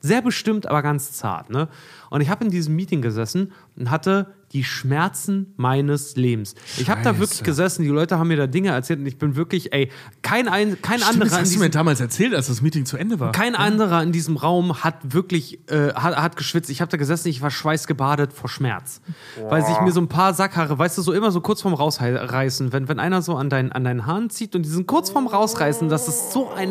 [0.00, 1.48] Sehr bestimmt, aber ganz zart.
[1.48, 1.68] Ne?
[2.10, 6.54] Und ich habe in diesem Meeting gesessen und hatte die Schmerzen meines Lebens.
[6.78, 9.34] Ich habe da wirklich gesessen, die Leute haben mir da Dinge erzählt und ich bin
[9.34, 9.90] wirklich, ey,
[10.22, 12.62] kein, ein, kein Stimmt, anderer das in hast du mir diesem, damals erzählt, als das
[12.62, 13.32] Meeting zu Ende war.
[13.32, 16.70] kein anderer in diesem Raum hat wirklich äh, hat, hat geschwitzt.
[16.70, 19.00] Ich habe da gesessen, ich war schweißgebadet vor Schmerz.
[19.48, 22.72] Weil sich mir so ein paar Sackhaare, weißt du, so immer so kurz vorm Rausreißen,
[22.72, 25.26] wenn, wenn einer so an, dein, an deinen Haaren zieht und die sind kurz vorm
[25.26, 26.68] Rausreißen, das ist so ein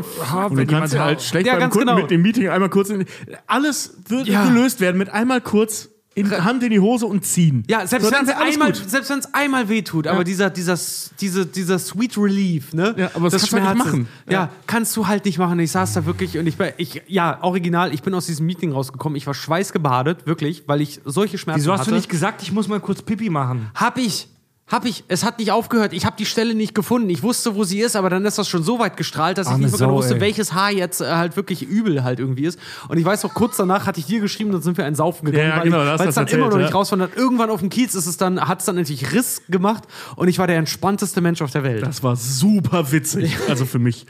[0.49, 1.99] Und du kannst ja halt schlecht Ja, beim ganz Kunden genau.
[2.01, 3.05] mit dem Meeting einmal kurz in,
[3.47, 4.45] alles wird Ja.
[4.47, 7.65] gelöst werden mit einmal kurz in, Hand in die Hose und ziehen.
[7.67, 8.89] Ja, selbst So, wenn es einmal, gut.
[8.89, 10.77] selbst wenn es einmal wehtut, aber dieser, dieser,
[11.19, 12.95] diese, dieser Sweet Relief, ne?
[12.97, 14.07] Ja, aber das kannst du halt nicht machen.
[14.27, 14.49] Ja, Ja.
[14.65, 15.59] kannst du halt nicht machen.
[15.59, 18.71] Ich saß da wirklich und ich, war- ich, ja, original, ich bin aus diesem Meeting
[18.71, 19.17] rausgekommen.
[19.17, 21.89] Ich war schweißgebadet, wirklich, weil ich solche Schmerzen Wieso hast hatte.
[21.89, 23.69] du nicht gesagt, ich muss mal kurz Pipi machen?
[23.75, 24.29] Hab ich.
[24.67, 25.03] Hab ich.
[25.07, 25.93] Es hat nicht aufgehört.
[25.93, 27.07] Ich habe die Stelle nicht gefunden.
[27.11, 29.53] Ich wusste, wo sie ist, aber dann ist das schon so weit gestrahlt, dass ich
[29.53, 30.21] Arme nicht mehr genau Sau, wusste, ey.
[30.21, 32.57] welches Haar jetzt äh, halt wirklich übel halt irgendwie ist.
[32.89, 35.25] Und ich weiß noch, kurz danach hatte ich dir geschrieben, dann sind wir ein Saufen
[35.27, 36.75] gegangen, Ja, genau, ich- weil es dann das immer noch erzählt, nicht ja.
[36.77, 36.99] raus war.
[36.99, 39.83] Und dann irgendwann auf dem Kiez ist es dann, hat es dann natürlich Riss gemacht
[40.15, 41.83] und ich war der entspannteste Mensch auf der Welt.
[41.85, 43.37] Das war super witzig.
[43.47, 44.07] Also für mich.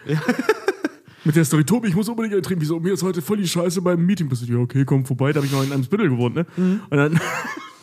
[1.25, 2.61] Mit der Story, Tobi, ich muss unbedingt eintreten.
[2.61, 2.79] Wieso?
[2.79, 4.51] Mir ist heute voll die Scheiße beim Meeting passiert.
[4.51, 5.33] Ja, okay, komm vorbei.
[5.33, 6.45] Da habe ich noch in einem Spittel gewohnt, ne?
[6.55, 7.19] Und dann,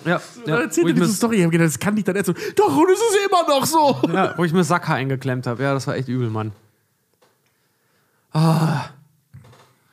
[0.04, 1.36] ja, dann ja, er ich mir, diese Story.
[1.36, 2.36] Ich habe gedacht, das kann nicht dein Ernst sein.
[2.56, 4.00] Doch, und es ist immer noch so.
[4.12, 5.62] ja, wo ich mir Sackhaar eingeklemmt habe.
[5.62, 6.52] Ja, das war echt übel, Mann.
[8.32, 8.86] Ah.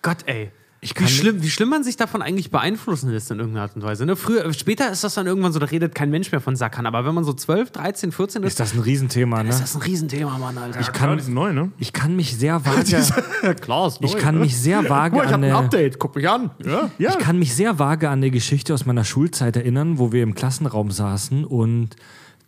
[0.02, 0.52] Gott, ey.
[0.82, 4.06] Wie, schlimm, wie schlimm man sich davon eigentlich beeinflussen lässt in irgendeiner Art und Weise.
[4.06, 4.16] Ne?
[4.16, 6.86] Früher, später ist das dann irgendwann so, da redet kein Mensch mehr von Sackern.
[6.86, 9.50] Aber wenn man so 12, 13, 14 ist, Ist das ein Riesenthema, ne?
[9.50, 10.80] ist das ein Riesenthema, Mann, Alter.
[10.80, 11.72] Ich kann, sind neu, ne?
[11.80, 13.04] ich kann mich sehr vage,
[13.44, 16.00] ja, klar, ist ich kann mich sehr vage Guck ich an habe ein Update.
[16.00, 16.52] Guck mich an.
[16.66, 17.10] Ja, ja.
[17.12, 20.34] Ich kann mich sehr vage an eine Geschichte aus meiner Schulzeit erinnern, wo wir im
[20.34, 21.96] Klassenraum saßen und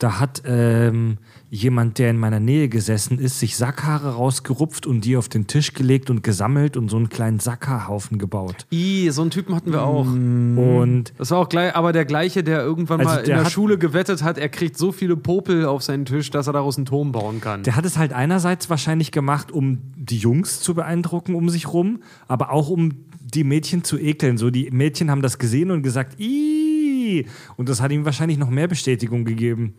[0.01, 1.19] da hat ähm,
[1.51, 5.73] jemand, der in meiner Nähe gesessen ist, sich Sackhaare rausgerupft und die auf den Tisch
[5.73, 8.65] gelegt und gesammelt und so einen kleinen Sackhaarhaufen gebaut.
[8.71, 10.05] I, so einen Typen hatten wir auch.
[10.07, 13.49] Und Das war auch gleich, aber der gleiche, der irgendwann Also mal in der der
[13.51, 16.85] Schule gewettet hat, er kriegt so viele Popel auf seinen Tisch, dass er daraus einen
[16.87, 17.61] Turm bauen kann.
[17.61, 21.99] der hat es halt einerseits wahrscheinlich gemacht, um die Jungs zu beeindrucken um sich rum,
[22.27, 24.39] aber auch um die Mädchen zu ekeln.
[24.39, 27.25] So, die Mädchen haben das gesehen und gesagt, Ih!
[27.57, 29.73] und das hat ihm wahrscheinlich noch mehr Bestätigung gegeben.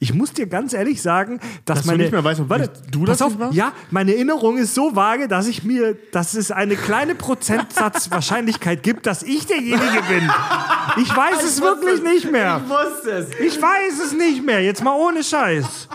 [0.00, 2.02] Ich muss dir ganz ehrlich sagen, dass, Dass du meine.
[2.02, 3.52] nicht mehr weißt, warte, du das pass auf?
[3.52, 8.82] Ja, meine Erinnerung ist so vage, dass ich mir, dass es eine kleine Prozentsatz Wahrscheinlichkeit
[8.82, 10.30] gibt, dass ich derjenige bin.
[11.02, 12.60] Ich weiß es wirklich nicht mehr.
[12.68, 13.28] wusste es.
[13.40, 14.62] Ich weiß es nicht mehr.
[14.62, 15.88] Jetzt mal ohne Scheiß.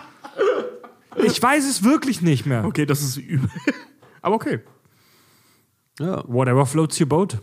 [1.18, 2.64] Ich weiß es wirklich nicht mehr.
[2.66, 3.50] Okay, das ist übel.
[4.22, 4.60] Aber okay.
[6.00, 6.24] Ja.
[6.28, 7.38] Whatever floats your boat.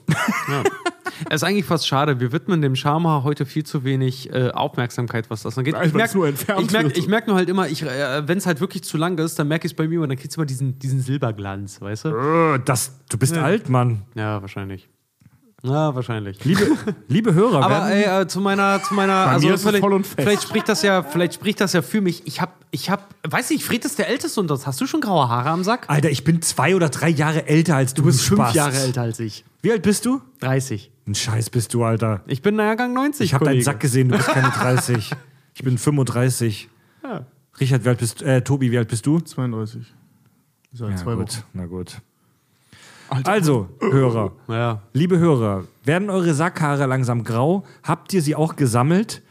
[1.28, 2.20] Es ist eigentlich fast schade.
[2.20, 5.74] Wir widmen dem Charmer heute viel zu wenig äh, Aufmerksamkeit, was das angeht.
[5.84, 8.84] Ich merke nur ich merk, ich merk nur halt immer, äh, wenn es halt wirklich
[8.84, 10.78] zu lang ist, dann merke ich es bei mir und dann kriegst du immer diesen,
[10.78, 12.08] diesen Silberglanz, weißt du?
[12.08, 14.02] Äh, Das, du bist alt, Mann.
[14.14, 14.88] Ja, wahrscheinlich.
[15.62, 16.44] Ja, wahrscheinlich.
[16.44, 16.76] Liebe,
[17.08, 20.68] liebe Hörer, Aber ey, äh, zu meiner, zu meiner, Bei also vielleicht, und vielleicht spricht
[20.68, 22.26] das ja, vielleicht spricht das ja für mich.
[22.26, 24.66] Ich hab, ich hab, weiß nicht, Fred ist der Älteste unter uns.
[24.66, 25.86] Hast du schon graue Haare am Sack?
[25.88, 28.02] Alter, ich bin zwei oder drei Jahre älter als du.
[28.02, 28.54] Du bist fünf Spast.
[28.54, 29.44] Jahre älter als ich.
[29.62, 30.20] Wie alt bist du?
[30.40, 30.92] 30.
[31.06, 32.22] Ein Scheiß bist du, Alter.
[32.26, 33.24] Ich bin Jahrgang 90.
[33.26, 33.62] Ich habe deinen.
[33.62, 35.10] Sack gesehen, du bist keine 30.
[35.58, 36.68] Ich bin 35.
[37.02, 37.24] Ja.
[37.58, 39.20] Richard, wie alt bist äh, Tobi, wie alt bist du?
[39.20, 39.86] 32.
[40.74, 41.42] Seit Ja, zwei gut, Wochen.
[41.54, 41.96] na gut.
[43.24, 44.82] Also, Hörer, Ja.
[44.92, 47.64] liebe Hörer, werden eure Sackhaare langsam grau?
[47.84, 49.22] Habt ihr sie auch gesammelt?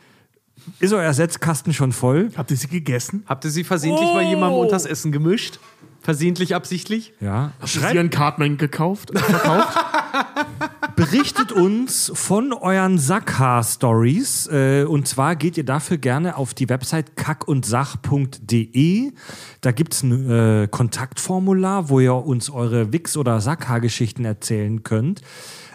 [0.79, 2.31] Ist euer Setzkasten schon voll?
[2.35, 3.23] Habt ihr sie gegessen?
[3.27, 5.59] Habt ihr sie versehentlich bei jemandem unters Essen gemischt?
[6.05, 7.13] Versehentlich, absichtlich?
[7.19, 7.51] Ja.
[7.59, 9.09] Habt ihr sie an Cartman gekauft?
[9.17, 9.75] Verkauft?
[10.95, 14.45] Berichtet uns von euren Sackhaar-Stories.
[14.51, 19.13] Äh, und zwar geht ihr dafür gerne auf die Website kackundsach.de.
[19.61, 25.23] Da gibt es ein äh, Kontaktformular, wo ihr uns eure Wichs- oder Sackhaargeschichten erzählen könnt.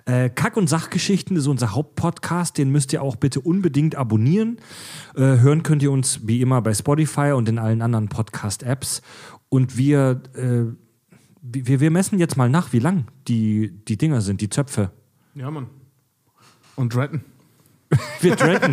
[0.06, 2.56] Äh, Kack- und Sachgeschichten ist unser Hauptpodcast.
[2.56, 4.58] Den müsst ihr auch bitte unbedingt abonnieren.
[5.16, 9.02] Äh, hören könnt ihr uns wie immer bei Spotify und in allen anderen Podcast-Apps.
[9.50, 10.64] Und wir, äh,
[11.42, 14.90] wir, wir messen jetzt mal nach, wie lang die, die Dinger sind, die Zöpfe.
[15.34, 15.66] ja, Mann.
[16.76, 17.22] Und Dratton.
[18.20, 18.72] Wir dreaden.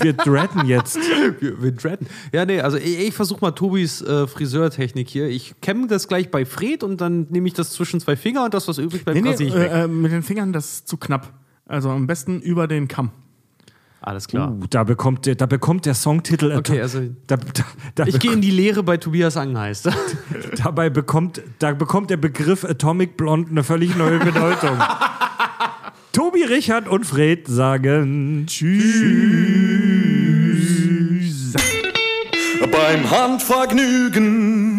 [0.00, 0.96] wir dreaden jetzt.
[1.40, 2.06] Wir, wir dreaden.
[2.30, 5.28] Ja, nee, also ich, ich versuche mal Tobis äh, Friseurtechnik hier.
[5.28, 8.52] Ich kämme das gleich bei Fred und dann nehme ich das zwischen zwei Finger und
[8.52, 9.70] das, was übrig bleibt, Nee, nee, ich weg.
[9.72, 11.32] äh, äh, mit den Fingern, das ist zu knapp.
[11.64, 13.12] Also am besten über den Kamm.
[14.00, 14.52] Alles klar.
[14.52, 16.52] Uh, da, bekommt der, da bekommt der Songtitel.
[16.56, 17.64] Okay, also da, da,
[17.96, 19.90] da ich gehe in die Lehre bei Tobias Angeist.
[20.64, 24.78] dabei bekommt, da bekommt der Begriff Atomic Blonde eine völlig neue Bedeutung.
[26.12, 28.78] Tobi, Richard und Fred sagen Tschüss.
[32.70, 34.77] Beim Handvergnügen